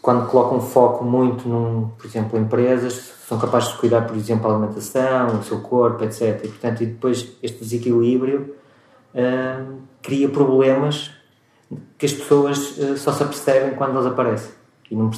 quando 0.00 0.26
colocam 0.28 0.60
foco 0.60 1.04
muito, 1.04 1.48
num, 1.48 1.90
por 1.96 2.06
exemplo, 2.06 2.38
empresas, 2.38 3.12
são 3.28 3.38
capazes 3.38 3.70
de 3.70 3.78
cuidar, 3.78 4.02
por 4.02 4.16
exemplo, 4.16 4.50
a 4.50 4.54
alimentação, 4.54 5.38
o 5.38 5.42
seu 5.44 5.60
corpo, 5.60 6.02
etc. 6.02 6.40
E, 6.44 6.48
portanto, 6.48 6.82
e 6.82 6.86
depois 6.86 7.36
este 7.40 7.60
desequilíbrio 7.60 8.56
uh, 9.14 9.78
cria 10.02 10.28
problemas 10.28 11.12
que 11.96 12.04
as 12.04 12.12
pessoas 12.12 12.76
uh, 12.78 12.98
só 12.98 13.12
se 13.12 13.22
apercebem 13.22 13.76
quando 13.76 13.94
eles 13.94 14.06
aparecem 14.06 14.61
e 14.92 14.96
não, 14.96 15.10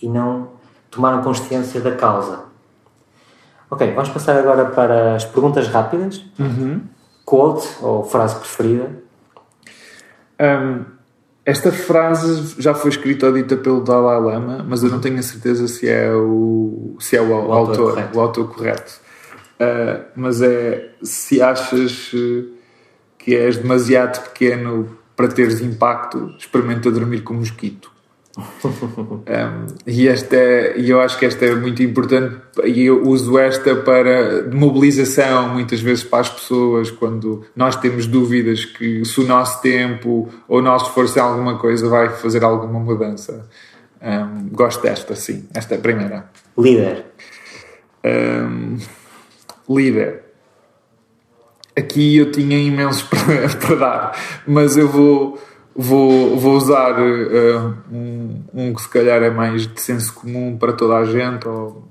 e 0.00 0.08
não 0.08 0.48
tomaram 0.90 1.22
consciência 1.22 1.80
da 1.80 1.92
causa. 1.92 2.44
Ok, 3.70 3.92
vamos 3.92 4.08
passar 4.08 4.36
agora 4.36 4.64
para 4.64 5.14
as 5.14 5.24
perguntas 5.24 5.68
rápidas. 5.68 6.24
Uhum. 6.38 6.80
Quote 7.24 7.68
ou 7.82 8.02
frase 8.02 8.36
preferida? 8.36 8.90
Um, 10.40 10.84
esta 11.44 11.70
frase 11.70 12.60
já 12.60 12.74
foi 12.74 12.90
escrita 12.90 13.26
ou 13.26 13.32
dita 13.32 13.56
pelo 13.56 13.82
Dalai 13.82 14.18
Lama, 14.18 14.64
mas 14.66 14.82
eu 14.82 14.90
não 14.90 15.00
tenho 15.00 15.18
a 15.18 15.22
certeza 15.22 15.68
se 15.68 15.88
é 15.88 16.10
o, 16.12 16.96
se 16.98 17.16
é 17.16 17.20
o, 17.20 17.28
o 17.28 17.52
autor, 17.52 17.98
autor 17.98 18.16
o 18.16 18.20
autor 18.20 18.54
correto. 18.54 19.00
Uh, 19.60 20.02
mas 20.16 20.40
é 20.40 20.92
se 21.02 21.42
achas 21.42 22.10
que 23.18 23.36
és 23.36 23.58
demasiado 23.58 24.22
pequeno 24.30 24.96
para 25.14 25.28
teres 25.28 25.60
impacto, 25.60 26.34
experimenta 26.38 26.90
dormir 26.90 27.22
com 27.22 27.34
um 27.34 27.38
mosquito. 27.38 27.92
um, 28.38 29.22
e 29.84 30.06
esta 30.06 30.36
é, 30.36 30.78
e 30.78 30.88
eu 30.88 31.00
acho 31.00 31.18
que 31.18 31.26
esta 31.26 31.44
é 31.44 31.54
muito 31.54 31.82
importante 31.82 32.40
e 32.64 32.84
eu 32.84 33.02
uso 33.02 33.36
esta 33.36 33.74
para 33.74 34.44
de 34.44 34.56
mobilização 34.56 35.48
muitas 35.48 35.80
vezes 35.80 36.04
para 36.04 36.20
as 36.20 36.28
pessoas 36.28 36.92
quando 36.92 37.44
nós 37.56 37.74
temos 37.74 38.06
dúvidas 38.06 38.64
que 38.64 39.04
se 39.04 39.20
o 39.20 39.26
nosso 39.26 39.60
tempo 39.60 40.28
ou 40.46 40.58
o 40.58 40.62
nosso 40.62 40.86
esforço 40.86 41.18
em 41.18 41.22
alguma 41.22 41.58
coisa 41.58 41.88
vai 41.88 42.10
fazer 42.10 42.44
alguma 42.44 42.78
mudança. 42.78 43.48
Um, 44.00 44.48
gosto 44.50 44.80
desta 44.82 45.16
sim, 45.16 45.48
esta 45.52 45.74
é 45.74 45.78
a 45.78 45.80
primeira. 45.80 46.30
Líder. 46.56 47.06
Um, 48.04 48.78
líder. 49.68 50.22
Aqui 51.76 52.16
eu 52.16 52.30
tinha 52.30 52.58
imensos 52.58 53.02
para, 53.10 53.48
para 53.56 53.74
dar 53.74 54.42
mas 54.46 54.76
eu 54.76 54.88
vou 54.88 55.38
Vou, 55.74 56.36
vou 56.36 56.56
usar 56.56 56.98
uh, 57.00 57.74
um, 57.92 58.42
um, 58.52 58.74
que 58.74 58.82
se 58.82 58.88
calhar 58.88 59.22
é 59.22 59.30
mais 59.30 59.66
de 59.66 59.80
senso 59.80 60.12
comum 60.12 60.56
para 60.58 60.72
toda 60.72 60.96
a 60.96 61.04
gente, 61.04 61.46
ou 61.46 61.88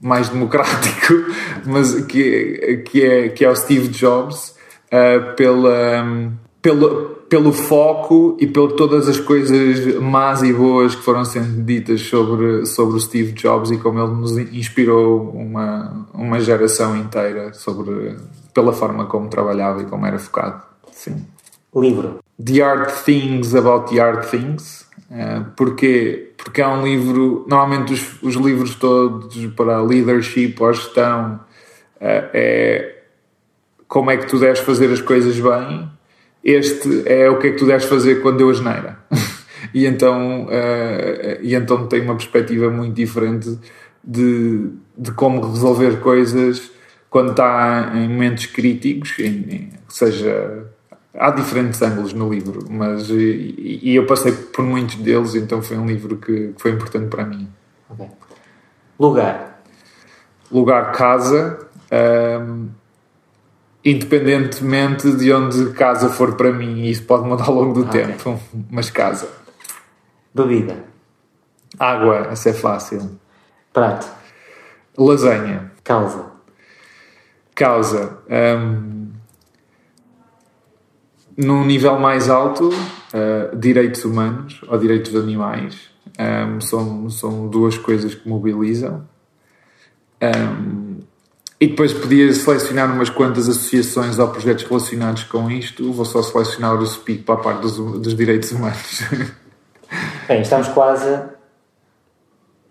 mais 0.00 0.28
democrático, 0.28 1.14
mas 1.64 1.94
que, 2.06 2.82
que, 2.86 3.02
é, 3.02 3.28
que 3.28 3.44
é 3.44 3.50
o 3.50 3.56
Steve 3.56 3.88
Jobs, 3.88 4.54
uh, 4.86 5.34
pela, 5.36 6.02
um, 6.02 6.32
pelo, 6.60 7.14
pelo 7.28 7.52
foco 7.52 8.36
e 8.40 8.46
por 8.46 8.72
todas 8.72 9.08
as 9.08 9.18
coisas 9.18 10.00
más 10.00 10.42
e 10.42 10.52
boas 10.52 10.94
que 10.94 11.02
foram 11.02 11.24
sendo 11.24 11.62
ditas 11.62 12.00
sobre, 12.00 12.64
sobre 12.66 12.96
o 12.96 13.00
Steve 13.00 13.32
Jobs 13.32 13.70
e 13.70 13.78
como 13.78 14.00
ele 14.00 14.14
nos 14.14 14.36
inspirou 14.38 15.30
uma, 15.30 16.06
uma 16.14 16.40
geração 16.40 16.96
inteira 16.96 17.52
sobre, 17.52 18.16
pela 18.52 18.72
forma 18.72 19.06
como 19.06 19.28
trabalhava 19.28 19.82
e 19.82 19.86
como 19.86 20.06
era 20.06 20.18
focado. 20.18 20.62
Sim. 20.92 21.26
Livro. 21.74 22.23
The 22.42 22.60
Hard 22.60 22.90
Things 23.04 23.54
About 23.54 23.92
the 23.92 24.00
Hard 24.00 24.28
Things. 24.28 24.86
Uh, 25.10 25.44
porquê? 25.56 26.32
Porque 26.36 26.60
é 26.60 26.66
um 26.66 26.82
livro, 26.82 27.46
normalmente 27.48 27.92
os, 27.92 28.22
os 28.22 28.34
livros 28.34 28.74
todos 28.74 29.46
para 29.54 29.80
leadership 29.80 30.56
ou 30.58 30.72
gestão 30.72 31.40
uh, 31.96 32.30
é 32.32 33.02
como 33.86 34.10
é 34.10 34.16
que 34.16 34.26
tu 34.26 34.38
deves 34.38 34.60
fazer 34.60 34.90
as 34.90 35.00
coisas 35.00 35.38
bem. 35.38 35.88
Este 36.42 37.04
é 37.06 37.30
o 37.30 37.38
que 37.38 37.48
é 37.48 37.50
que 37.52 37.58
tu 37.58 37.66
deves 37.66 37.84
fazer 37.84 38.20
quando 38.20 38.38
deu 38.38 38.50
a 38.50 38.52
geneira. 38.52 38.98
e, 39.72 39.86
então, 39.86 40.46
uh, 40.46 41.40
e 41.40 41.54
então 41.54 41.86
tem 41.86 42.00
uma 42.00 42.16
perspectiva 42.16 42.68
muito 42.70 42.94
diferente 42.94 43.58
de, 44.02 44.70
de 44.98 45.12
como 45.12 45.40
resolver 45.52 46.00
coisas 46.00 46.70
quando 47.08 47.30
está 47.30 47.92
em 47.94 48.08
momentos 48.08 48.46
críticos, 48.46 49.16
em, 49.20 49.70
seja 49.88 50.66
há 51.16 51.30
diferentes 51.30 51.80
ângulos 51.82 52.12
no 52.12 52.32
livro, 52.32 52.66
mas 52.68 53.08
e, 53.10 53.80
e, 53.82 53.94
eu 53.94 54.06
passei 54.06 54.32
por 54.32 54.64
muitos 54.64 54.96
deles, 54.96 55.34
então 55.34 55.62
foi 55.62 55.76
um 55.76 55.86
livro 55.86 56.16
que, 56.16 56.48
que 56.48 56.62
foi 56.62 56.72
importante 56.72 57.08
para 57.08 57.24
mim. 57.24 57.48
Okay. 57.88 58.10
Lugar. 58.98 59.62
Lugar 60.50 60.92
casa, 60.92 61.58
um, 62.40 62.68
independentemente 63.84 65.12
de 65.16 65.32
onde 65.32 65.72
casa 65.72 66.08
for 66.08 66.34
para 66.34 66.52
mim, 66.52 66.84
isso 66.84 67.04
pode 67.04 67.24
mudar 67.24 67.46
ao 67.46 67.54
longo 67.54 67.74
do 67.74 67.88
okay. 67.88 68.06
tempo, 68.06 68.40
mas 68.70 68.90
casa. 68.90 69.28
Bebida. 70.34 70.84
Água, 71.78 72.28
essa 72.30 72.50
é 72.50 72.52
fácil. 72.52 73.18
Prato. 73.72 74.08
Lasanha. 74.96 75.72
Causa. 75.82 76.26
Causa. 77.54 78.18
Um, 78.28 79.03
num 81.36 81.64
nível 81.64 81.98
mais 81.98 82.28
alto, 82.28 82.68
uh, 82.68 83.56
direitos 83.56 84.04
humanos 84.04 84.60
ou 84.68 84.78
direitos 84.78 85.10
de 85.10 85.18
animais 85.18 85.90
um, 86.18 86.22
ehm, 86.22 86.60
são, 86.60 87.10
são 87.10 87.48
duas 87.48 87.76
coisas 87.76 88.14
que 88.14 88.28
mobilizam. 88.28 89.06
Um, 90.22 90.26
ehm, 90.26 90.94
e 91.60 91.68
depois 91.68 91.92
podia 91.92 92.32
selecionar 92.32 92.92
umas 92.92 93.08
quantas 93.08 93.48
associações 93.48 94.18
ou 94.18 94.28
projetos 94.28 94.64
relacionados 94.64 95.24
com 95.24 95.50
isto. 95.50 95.92
Vou 95.92 96.04
só 96.04 96.22
selecionar 96.22 96.74
o 96.74 96.86
SPIC 96.86 97.22
para 97.22 97.36
a 97.36 97.38
parte 97.38 97.62
dos, 97.62 97.76
dos 97.76 98.14
direitos 98.14 98.52
humanos. 98.52 99.02
Bem, 100.28 100.42
estamos 100.42 100.68
quase 100.68 101.20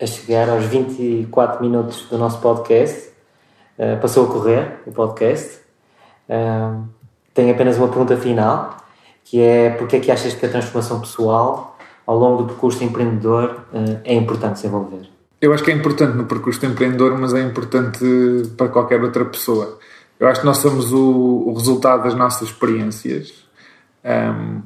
a 0.00 0.06
chegar 0.06 0.48
aos 0.48 0.64
24 0.66 1.62
minutos 1.62 2.02
do 2.10 2.18
nosso 2.18 2.40
podcast. 2.40 3.10
Uh, 3.78 4.00
passou 4.00 4.26
a 4.26 4.32
correr 4.32 4.80
o 4.86 4.92
podcast. 4.92 5.60
Uh, 6.28 6.93
tenho 7.34 7.52
apenas 7.52 7.76
uma 7.76 7.88
pergunta 7.88 8.16
final, 8.16 8.76
que 9.24 9.40
é 9.40 9.70
porque 9.70 9.96
é 9.96 10.00
que 10.00 10.10
achas 10.10 10.34
que 10.34 10.46
a 10.46 10.48
transformação 10.48 11.00
pessoal 11.00 11.76
ao 12.06 12.16
longo 12.16 12.42
do 12.42 12.48
percurso 12.48 12.84
empreendedor 12.84 13.64
eh, 13.72 14.00
é 14.04 14.14
importante 14.14 14.54
desenvolver? 14.54 15.08
Eu 15.40 15.52
acho 15.52 15.62
que 15.62 15.70
é 15.70 15.74
importante 15.74 16.16
no 16.16 16.26
percurso 16.26 16.64
empreendedor, 16.64 17.18
mas 17.18 17.34
é 17.34 17.42
importante 17.42 18.04
para 18.56 18.68
qualquer 18.68 19.02
outra 19.02 19.24
pessoa. 19.24 19.78
Eu 20.18 20.28
acho 20.28 20.40
que 20.40 20.46
nós 20.46 20.58
somos 20.58 20.92
o, 20.92 21.44
o 21.46 21.52
resultado 21.52 22.04
das 22.04 22.14
nossas 22.14 22.48
experiências. 22.48 23.44
Um, 24.04 24.62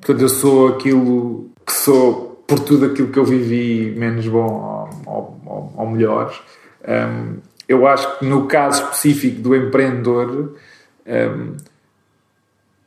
portanto, 0.00 0.22
eu 0.22 0.28
sou 0.28 0.68
aquilo 0.68 1.50
que 1.66 1.72
sou 1.72 2.42
por 2.46 2.60
tudo 2.60 2.86
aquilo 2.86 3.08
que 3.08 3.18
eu 3.18 3.24
vivi, 3.24 3.94
menos 3.96 4.26
bom 4.28 4.88
ou, 5.06 5.40
ou, 5.44 5.72
ou 5.76 5.90
melhor. 5.90 6.32
Um, 6.86 7.38
eu 7.68 7.86
acho 7.86 8.18
que 8.18 8.26
no 8.26 8.46
caso 8.46 8.84
específico 8.84 9.40
do 9.40 9.56
empreendedor, 9.56 10.54
um, 11.06 11.56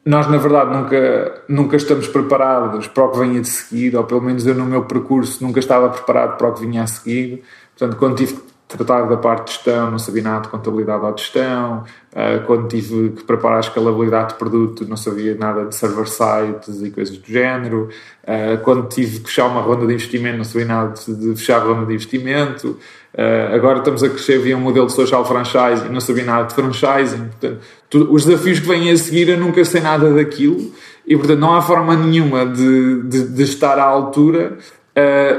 nós 0.06 0.30
na 0.30 0.38
verdade 0.38 0.72
nunca, 0.72 1.42
nunca 1.50 1.76
estamos 1.76 2.08
preparados 2.08 2.88
para 2.88 3.06
o 3.06 3.12
que 3.12 3.20
venha 3.20 3.42
de 3.42 3.48
seguir, 3.48 3.96
ou 3.96 4.04
pelo 4.04 4.22
menos 4.22 4.46
eu 4.46 4.54
no 4.54 4.66
meu 4.66 4.84
percurso 4.84 5.44
nunca 5.44 5.60
estava 5.60 5.90
preparado 5.90 6.38
para 6.38 6.50
o 6.50 6.54
que 6.54 6.62
vinha 6.62 6.84
a 6.84 6.88
seguir. 6.88 7.44
Portanto, 7.76 7.98
quando 7.98 8.16
tive 8.16 8.40
tratar 8.68 9.04
da 9.04 9.18
parte 9.18 9.48
de 9.48 9.54
gestão, 9.54 9.92
não 9.92 10.00
sabia 10.00 10.24
nada 10.24 10.42
de 10.42 10.50
contabilidade 10.50 11.06
ou 11.06 11.18
gestão. 11.18 11.84
Uh, 12.12 12.46
quando 12.48 12.68
tive 12.68 13.10
que 13.10 13.24
preparar 13.24 13.58
a 13.58 13.60
escalabilidade 13.60 14.30
de 14.30 14.36
produto, 14.36 14.86
não 14.88 14.98
sabia 14.98 15.36
nada 15.36 15.66
de 15.66 15.76
server 15.76 16.08
sites 16.08 16.82
e 16.82 16.90
coisas 16.90 17.16
do 17.16 17.28
género. 17.28 17.90
Uh, 18.24 18.58
quando 18.64 18.88
tive 18.88 19.20
que 19.20 19.28
fechar 19.28 19.48
uma 19.48 19.62
ronda 19.62 19.86
de 19.86 19.94
investimento, 19.94 20.38
não 20.38 20.44
sabia 20.44 20.66
nada 20.66 20.94
de, 21.08 21.36
fechar 21.36 21.62
a 21.62 21.64
ronda 21.64 21.86
de 21.86 21.94
investimento. 21.94 22.80
Uh, 23.14 23.54
agora 23.54 23.80
estamos 23.80 24.04
a 24.04 24.10
crescer 24.10 24.40
via 24.40 24.58
um 24.58 24.62
modelo 24.62 24.88
de 24.88 24.94
social 24.94 25.24
franchising, 25.26 25.90
não 25.90 26.02
sabia 26.02 26.26
nada 26.26 26.48
de 26.48 26.56
franchising. 26.56 27.28
Portanto, 27.28 27.60
tu, 27.90 28.12
os 28.12 28.26
desafios 28.26 28.60
que 28.60 28.68
vêm 28.68 28.90
a 28.90 28.98
seguir, 28.98 29.30
eu 29.30 29.38
nunca 29.38 29.64
sei 29.64 29.80
nada 29.80 30.12
daquilo 30.12 30.72
e, 31.06 31.16
portanto, 31.16 31.40
não 31.40 31.54
há 31.54 31.62
forma 31.62 31.96
nenhuma 31.96 32.46
de, 32.48 33.04
de, 33.04 33.28
de 33.28 33.44
estar 33.44 33.78
à 33.78 33.84
altura 33.84 34.58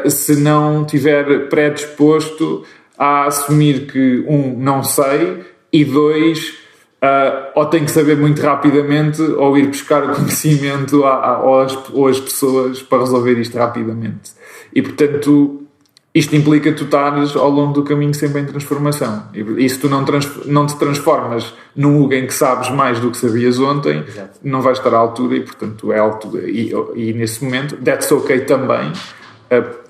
se 0.07 0.37
não 0.37 0.85
tiver 0.85 1.49
predisposto 1.49 2.62
a 2.99 3.27
assumir 3.27 3.87
que, 3.87 4.25
um, 4.27 4.57
não 4.59 4.83
sei 4.83 5.45
e, 5.73 5.85
dois, 5.85 6.51
uh, 7.03 7.51
ou 7.55 7.67
tenho 7.67 7.85
que 7.85 7.91
saber 7.91 8.17
muito 8.17 8.41
rapidamente 8.41 9.21
ou 9.23 9.57
ir 9.59 9.67
buscar 9.67 10.05
o 10.05 10.15
conhecimento 10.17 11.05
a, 11.05 11.15
a, 11.15 11.43
ou, 11.43 11.61
as, 11.61 11.79
ou 11.93 12.09
as 12.09 12.21
pessoas 12.21 12.83
para 12.83 13.01
resolver 13.01 13.39
isto 13.39 13.57
rapidamente. 13.59 14.33
E, 14.75 14.83
portanto, 14.83 15.67
isto 16.17 16.35
implica 16.35 16.73
tu 16.73 16.85
estares 16.85 17.37
ao 17.37 17.51
longo 17.51 17.75
do 17.75 17.83
caminho 17.83 18.15
sempre 18.15 18.41
em 18.41 18.47
transformação. 18.47 19.25
E 19.35 19.69
se 19.69 19.79
tu 19.79 19.87
não, 19.87 20.03
não 20.47 20.67
te 20.67 20.75
transformas 20.77 21.53
num 21.75 22.03
Hugo 22.03 22.15
em 22.15 22.27
que 22.27 22.33
sabes 22.33 22.71
mais 22.71 22.99
do 22.99 23.11
que 23.11 23.19
sabias 23.19 23.59
ontem, 23.61 24.03
Exato. 24.09 24.41
não 24.43 24.63
vais 24.63 24.79
estar 24.79 24.95
à 24.95 24.97
altura 24.97 25.37
e, 25.37 25.41
portanto, 25.41 25.93
é 25.93 25.99
altura. 25.99 26.49
E, 26.49 26.73
e 26.95 27.13
nesse 27.13 27.45
momento, 27.45 27.77
that's 27.77 28.11
ok 28.11 28.41
também. 28.41 28.93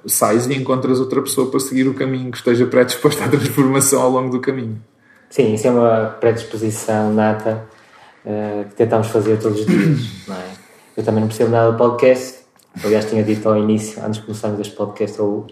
Sais 0.06 0.46
e 0.46 0.54
encontras 0.54 1.00
outra 1.00 1.20
pessoa 1.22 1.50
para 1.50 1.60
seguir 1.60 1.88
o 1.88 1.94
caminho 1.94 2.30
que 2.30 2.36
esteja 2.36 2.66
predisposta 2.66 3.24
à 3.24 3.28
transformação 3.28 4.02
ao 4.02 4.10
longo 4.10 4.30
do 4.30 4.40
caminho. 4.40 4.80
Sim, 5.30 5.54
isso 5.54 5.66
é 5.66 5.70
uma 5.70 6.16
predisposição 6.20 7.12
nata 7.12 7.66
uh, 8.24 8.68
que 8.68 8.74
tentamos 8.74 9.08
fazer 9.08 9.38
todos 9.38 9.60
os 9.60 9.66
dias. 9.66 10.28
Não 10.28 10.36
é? 10.36 10.46
Eu 10.96 11.04
também 11.04 11.20
não 11.20 11.28
percebo 11.28 11.50
nada 11.50 11.72
do 11.72 11.76
podcast, 11.76 12.46
Aliás, 12.84 13.06
tinha 13.06 13.22
dito 13.22 13.48
ao 13.48 13.56
início, 13.56 14.02
antes 14.04 14.20
de 14.20 14.26
começarmos 14.26 14.60
este 14.60 14.74
podcast, 14.76 15.18
ao 15.20 15.46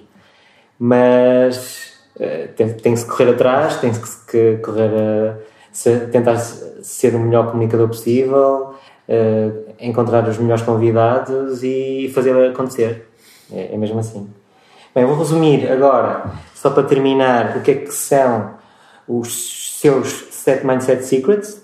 mas 0.79 1.93
uh, 2.17 2.53
tem, 2.55 2.73
tem 2.75 2.97
se 2.97 3.07
correr 3.07 3.31
atrás, 3.31 3.77
tem 3.77 3.93
que 3.93 4.57
correr 4.59 4.91
a 4.91 6.07
tentar 6.11 6.37
ser 6.37 7.15
o 7.15 7.19
melhor 7.19 7.51
comunicador 7.51 7.89
possível, 7.89 8.75
uh, 9.09 9.75
encontrar 9.81 10.29
os 10.29 10.37
melhores 10.37 10.63
convidados 10.63 11.63
e 11.63 12.11
fazer 12.15 12.51
acontecer. 12.51 13.09
É, 13.53 13.75
é 13.75 13.77
mesmo 13.77 13.99
assim. 13.99 14.29
Bem, 14.95 15.05
vou 15.05 15.17
resumir 15.17 15.71
agora, 15.71 16.31
só 16.55 16.71
para 16.71 16.85
terminar, 16.85 17.57
o 17.57 17.63
que 17.63 17.71
é 17.73 17.75
que 17.75 17.93
são 17.93 18.55
os 19.09 19.81
seus 19.81 20.09
Set 20.31 20.65
Mindset 20.65 21.05
Secrets. 21.05 21.63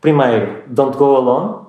Primeiro, 0.00 0.62
don't 0.66 0.96
go 0.96 1.16
alone. 1.16 1.66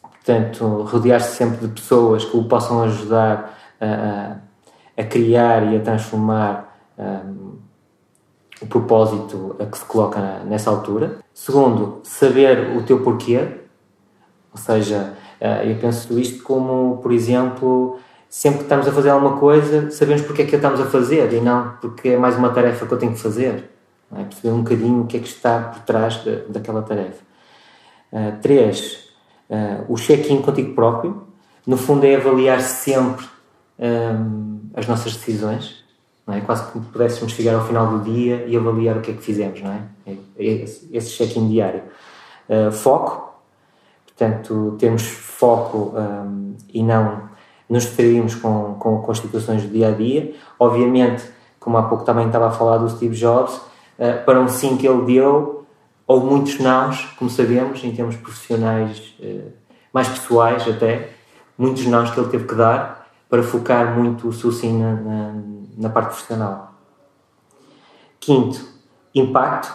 Portanto, 0.00 0.82
rodear-se 0.82 1.36
sempre 1.36 1.68
de 1.68 1.72
pessoas 1.74 2.24
que 2.24 2.36
o 2.36 2.44
possam 2.44 2.82
ajudar 2.82 3.56
a, 3.80 4.36
a 4.96 5.04
criar 5.04 5.72
e 5.72 5.76
a 5.76 5.80
transformar 5.80 6.76
um, 6.98 7.58
o 8.60 8.66
propósito 8.66 9.54
a 9.60 9.66
que 9.66 9.78
se 9.78 9.84
coloca 9.84 10.18
nessa 10.44 10.70
altura. 10.70 11.18
Segundo, 11.32 12.00
saber 12.02 12.76
o 12.76 12.82
teu 12.82 13.02
porquê. 13.02 13.60
Ou 14.50 14.58
seja, 14.58 15.12
uh, 15.40 15.62
eu 15.64 15.76
penso 15.76 16.18
isto 16.18 16.42
como, 16.42 16.98
por 17.02 17.12
exemplo, 17.12 17.98
sempre 18.28 18.58
que 18.58 18.64
estamos 18.64 18.86
a 18.86 18.92
fazer 18.92 19.10
alguma 19.10 19.38
coisa, 19.38 19.90
sabemos 19.90 20.22
porque 20.22 20.42
é 20.42 20.44
que 20.46 20.54
a 20.54 20.58
estamos 20.58 20.80
a 20.80 20.86
fazer 20.86 21.32
e 21.32 21.40
não 21.40 21.76
porque 21.80 22.10
é 22.10 22.16
mais 22.18 22.36
uma 22.36 22.50
tarefa 22.50 22.86
que 22.86 22.92
eu 22.92 22.98
tenho 22.98 23.12
que 23.12 23.20
fazer. 23.20 23.70
É? 24.14 24.22
Perceber 24.24 24.54
um 24.54 24.62
bocadinho 24.62 25.02
o 25.02 25.06
que 25.06 25.16
é 25.16 25.20
que 25.20 25.28
está 25.28 25.60
por 25.60 25.80
trás 25.82 26.22
de, 26.22 26.36
daquela 26.48 26.82
tarefa. 26.82 27.24
Uh, 28.12 28.40
três, 28.40 29.08
uh, 29.50 29.92
o 29.92 29.96
check-in 29.96 30.40
contigo 30.42 30.74
próprio. 30.74 31.26
No 31.66 31.76
fundo, 31.76 32.04
é 32.04 32.14
avaliar 32.14 32.60
sempre 32.60 33.26
um, 33.78 34.60
as 34.74 34.86
nossas 34.86 35.16
decisões. 35.16 35.84
Não 36.26 36.34
é? 36.34 36.40
Quase 36.40 36.70
que 36.70 36.78
pudéssemos 36.78 37.32
chegar 37.32 37.54
ao 37.54 37.66
final 37.66 37.98
do 37.98 38.04
dia 38.04 38.44
e 38.46 38.56
avaliar 38.56 38.96
o 38.96 39.00
que 39.00 39.10
é 39.10 39.14
que 39.14 39.22
fizemos. 39.22 39.60
Não 39.60 39.72
é? 39.72 39.82
é 40.06 40.16
esse, 40.44 40.88
esse 40.92 41.10
check-in 41.10 41.48
diário. 41.48 41.82
Uh, 42.48 42.70
foco. 42.70 43.26
Portanto, 44.06 44.76
temos 44.78 45.02
foco 45.02 45.94
um, 45.96 46.56
e 46.72 46.82
não 46.82 47.28
nos 47.68 47.84
distraímos 47.84 48.34
com, 48.34 48.74
com, 48.78 49.00
com 49.00 49.14
situações 49.14 49.62
do 49.62 49.68
dia 49.68 49.88
a 49.88 49.92
dia. 49.92 50.34
Obviamente, 50.58 51.24
como 51.58 51.76
há 51.76 51.82
pouco 51.82 52.04
também 52.04 52.26
estava 52.26 52.48
a 52.48 52.50
falar 52.50 52.78
do 52.78 52.88
Steve 52.88 53.16
Jobs, 53.16 53.54
uh, 53.54 54.24
para 54.24 54.40
um 54.40 54.48
sim 54.48 54.76
que 54.76 54.86
ele 54.86 55.02
deu, 55.04 55.66
ou 56.06 56.20
muitos 56.20 56.60
nãos, 56.60 57.04
como 57.18 57.28
sabemos, 57.28 57.82
em 57.82 57.92
termos 57.92 58.16
profissionais, 58.16 59.14
uh, 59.20 59.52
mais 59.92 60.08
pessoais 60.08 60.66
até, 60.68 61.10
muitos 61.58 61.86
nãos 61.86 62.10
que 62.10 62.20
ele 62.20 62.28
teve 62.28 62.44
que 62.44 62.54
dar 62.54 63.08
para 63.28 63.42
focar 63.42 63.98
muito 63.98 64.28
o 64.28 64.32
seu 64.32 64.52
sim 64.52 64.80
na, 64.80 64.92
na, 64.94 65.34
na 65.76 65.88
parte 65.88 66.08
profissional. 66.08 66.74
Quinto, 68.20 68.64
impacto. 69.14 69.72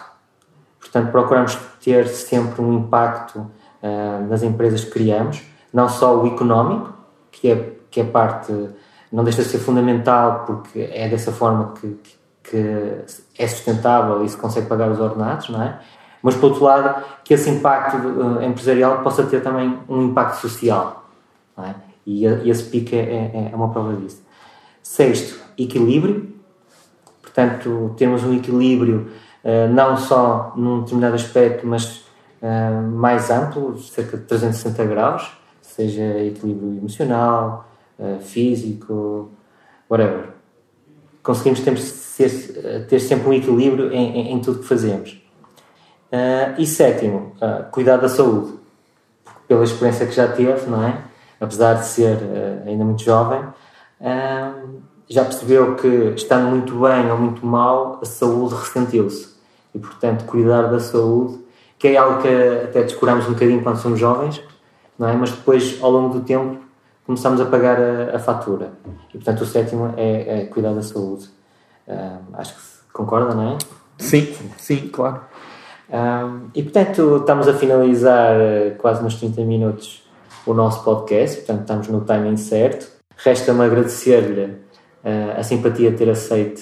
Portanto, 0.79 1.11
procuramos 1.11 1.57
ter 1.83 2.07
sempre 2.07 2.61
um 2.61 2.73
impacto 2.73 3.39
uh, 3.39 4.27
nas 4.29 4.43
empresas 4.43 4.83
que 4.83 4.91
criamos, 4.91 5.41
não 5.73 5.87
só 5.89 6.17
o 6.17 6.27
económico, 6.27 6.93
que 7.31 7.49
é 7.49 7.70
que 7.91 7.99
é 7.99 8.03
parte, 8.03 8.51
não 9.11 9.23
deixa 9.23 9.43
de 9.43 9.49
ser 9.49 9.59
fundamental 9.59 10.45
porque 10.47 10.89
é 10.91 11.07
dessa 11.09 11.31
forma 11.31 11.73
que, 11.79 11.99
que 12.41 13.03
é 13.37 13.47
sustentável 13.47 14.23
e 14.23 14.29
se 14.29 14.37
consegue 14.37 14.67
pagar 14.67 14.89
os 14.89 14.99
ordenados, 14.99 15.49
não 15.49 15.61
é? 15.61 15.79
Mas, 16.23 16.35
por 16.35 16.51
outro 16.51 16.63
lado, 16.63 17.03
que 17.23 17.33
esse 17.33 17.49
impacto 17.49 17.97
uh, 17.97 18.43
empresarial 18.43 19.01
possa 19.01 19.23
ter 19.23 19.41
também 19.41 19.79
um 19.89 20.03
impacto 20.03 20.39
social, 20.39 21.05
não 21.57 21.65
é? 21.65 21.75
E, 22.05 22.25
esse 22.25 22.63
pico 22.63 22.95
é, 22.95 22.99
é, 22.99 23.49
é 23.51 23.55
uma 23.55 23.69
prova 23.69 23.93
disso. 23.95 24.21
Sexto, 24.81 25.39
equilíbrio. 25.57 26.31
Portanto, 27.21 27.93
termos 27.97 28.23
um 28.23 28.35
equilíbrio 28.35 29.11
uh, 29.43 29.71
não 29.73 29.97
só 29.97 30.53
num 30.55 30.81
determinado 30.81 31.15
aspecto, 31.15 31.65
mas 31.65 32.03
uh, 32.41 32.81
mais 32.91 33.29
amplo, 33.29 33.77
cerca 33.79 34.17
de 34.17 34.23
360 34.23 34.85
graus, 34.85 35.31
seja 35.61 36.03
equilíbrio 36.19 36.77
emocional, 36.77 37.70
físico, 38.21 39.31
whatever. 39.89 40.29
Conseguimos 41.21 41.59
ter, 41.61 42.85
ter 42.87 42.99
sempre 42.99 43.29
um 43.29 43.33
equilíbrio 43.33 43.91
em, 43.93 44.17
em, 44.17 44.33
em 44.33 44.39
tudo 44.39 44.59
que 44.59 44.67
fazemos. 44.67 45.21
Uh, 46.11 46.59
e 46.59 46.65
sétimo, 46.65 47.33
uh, 47.37 47.69
cuidar 47.71 47.97
da 47.97 48.09
saúde. 48.09 48.53
Porque 49.23 49.39
pela 49.47 49.63
experiência 49.63 50.05
que 50.05 50.13
já 50.13 50.27
teve, 50.27 50.69
não 50.69 50.83
é? 50.83 51.01
Apesar 51.39 51.75
de 51.75 51.85
ser 51.85 52.17
ainda 52.67 52.83
muito 52.83 53.01
jovem, 53.01 53.41
já 55.09 55.25
percebeu 55.25 55.75
que 55.75 56.13
estando 56.15 56.49
muito 56.49 56.79
bem 56.79 57.11
ou 57.11 57.17
muito 57.17 57.43
mal, 57.43 57.99
a 57.99 58.05
saúde 58.05 58.53
ressentiu-se. 58.53 59.29
E, 59.73 59.79
portanto, 59.79 60.23
cuidar 60.25 60.63
da 60.63 60.79
saúde, 60.79 61.39
que 61.79 61.87
é 61.87 61.97
algo 61.97 62.21
que 62.21 62.27
até 62.27 62.83
descuramos 62.83 63.25
um 63.27 63.33
bocadinho 63.33 63.63
quando 63.63 63.77
somos 63.77 63.99
jovens, 63.99 64.39
não 64.99 65.09
é? 65.09 65.15
mas 65.15 65.31
depois, 65.31 65.79
ao 65.81 65.89
longo 65.89 66.19
do 66.19 66.21
tempo, 66.23 66.59
começamos 67.05 67.41
a 67.41 67.45
pagar 67.45 67.77
a, 67.79 68.15
a 68.15 68.19
fatura. 68.19 68.71
E, 69.09 69.17
portanto, 69.17 69.41
o 69.41 69.45
sétimo 69.45 69.93
é, 69.97 70.41
é 70.41 70.45
cuidar 70.45 70.73
da 70.73 70.81
saúde. 70.81 71.29
Um, 71.87 72.35
acho 72.35 72.55
que 72.55 72.61
concorda, 72.93 73.33
não 73.33 73.53
é? 73.53 73.57
Sim, 73.97 74.33
sim, 74.57 74.87
claro. 74.87 75.21
Um, 75.89 76.49
e, 76.55 76.63
portanto, 76.63 77.17
estamos 77.17 77.47
a 77.47 77.53
finalizar 77.53 78.35
uh, 78.35 78.75
quase 78.77 79.03
nos 79.03 79.15
30 79.15 79.41
minutos 79.41 80.03
o 80.45 80.53
nosso 80.53 80.83
podcast, 80.83 81.37
portanto, 81.37 81.61
estamos 81.61 81.87
no 81.89 82.01
timing 82.01 82.37
certo. 82.37 82.87
Resta-me 83.17 83.63
agradecer-lhe 83.63 84.45
uh, 84.45 85.37
a 85.37 85.43
simpatia 85.43 85.91
de 85.91 85.97
ter 85.97 86.09
aceito 86.09 86.61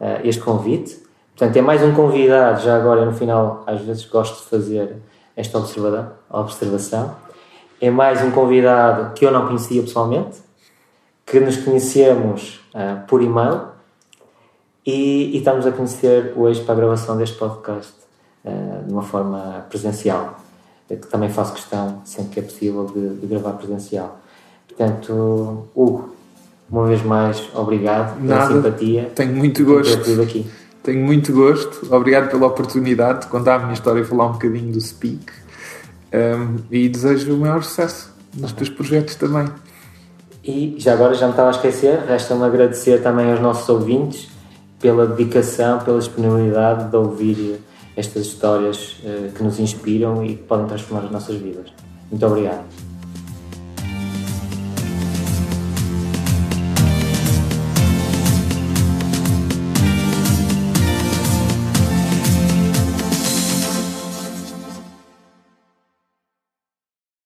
uh, 0.00 0.20
este 0.24 0.40
convite. 0.40 1.02
Portanto, 1.36 1.56
é 1.56 1.60
mais 1.60 1.82
um 1.82 1.92
convidado, 1.94 2.62
já 2.62 2.76
agora 2.76 3.04
no 3.04 3.12
final, 3.12 3.62
às 3.66 3.80
vezes 3.82 4.04
gosto 4.06 4.42
de 4.42 4.50
fazer 4.50 4.96
esta 5.36 5.58
observação 6.30 7.14
é 7.80 7.90
mais 7.90 8.22
um 8.22 8.30
convidado 8.30 9.14
que 9.14 9.24
eu 9.24 9.30
não 9.30 9.46
conhecia 9.46 9.82
pessoalmente, 9.82 10.38
que 11.24 11.38
nos 11.38 11.56
conhecemos 11.58 12.60
uh, 12.74 13.06
por 13.06 13.22
e-mail 13.22 13.68
e, 14.84 15.34
e, 15.34 15.38
estamos 15.38 15.66
a 15.66 15.72
conhecer 15.72 16.32
hoje 16.36 16.62
para 16.62 16.74
a 16.74 16.76
gravação 16.76 17.16
deste 17.16 17.36
podcast 17.36 17.92
uh, 18.44 18.84
de 18.86 18.92
uma 18.92 19.02
forma 19.02 19.66
presencial, 19.68 20.38
que 20.88 20.96
também 20.96 21.28
faço 21.28 21.52
questão, 21.52 22.00
sempre 22.04 22.32
que 22.32 22.40
é 22.40 22.42
possível, 22.42 22.86
de, 22.86 23.16
de 23.16 23.26
gravar 23.26 23.52
presencial. 23.52 24.18
Portanto, 24.66 25.68
Hugo, 25.74 26.14
uma 26.70 26.86
vez 26.86 27.02
mais, 27.02 27.42
obrigado 27.54 28.20
pela 28.20 28.36
Nada, 28.36 28.54
simpatia. 28.54 29.10
Tenho 29.14 29.34
muito 29.34 29.64
gosto. 29.64 30.22
Aqui. 30.22 30.46
Tenho 30.82 31.04
muito 31.04 31.32
gosto. 31.32 31.94
Obrigado 31.94 32.30
pela 32.30 32.46
oportunidade 32.46 33.22
de 33.22 33.26
contar 33.26 33.56
a 33.56 33.58
minha 33.58 33.74
história 33.74 34.00
e 34.00 34.04
falar 34.04 34.26
um 34.26 34.32
bocadinho 34.32 34.72
do 34.72 34.80
Speak. 34.80 35.26
Um, 36.12 36.56
e 36.70 36.88
desejo 36.88 37.34
o 37.34 37.38
maior 37.38 37.62
sucesso 37.62 38.14
nos 38.34 38.52
teus 38.52 38.68
projetos 38.68 39.14
também. 39.14 39.46
E 40.42 40.76
já 40.78 40.94
agora 40.94 41.14
já 41.14 41.26
me 41.26 41.32
estava 41.32 41.48
a 41.48 41.52
esquecer, 41.52 41.98
resta-me 42.06 42.44
agradecer 42.44 43.02
também 43.02 43.30
aos 43.30 43.40
nossos 43.40 43.68
ouvintes 43.68 44.28
pela 44.80 45.06
dedicação, 45.06 45.80
pela 45.80 45.98
disponibilidade 45.98 46.90
de 46.90 46.96
ouvir 46.96 47.60
estas 47.96 48.26
histórias 48.26 48.96
uh, 49.02 49.32
que 49.32 49.42
nos 49.42 49.58
inspiram 49.58 50.24
e 50.24 50.36
que 50.36 50.44
podem 50.44 50.66
transformar 50.66 51.04
as 51.04 51.10
nossas 51.10 51.36
vidas. 51.36 51.72
Muito 52.10 52.24
obrigado. 52.24 52.87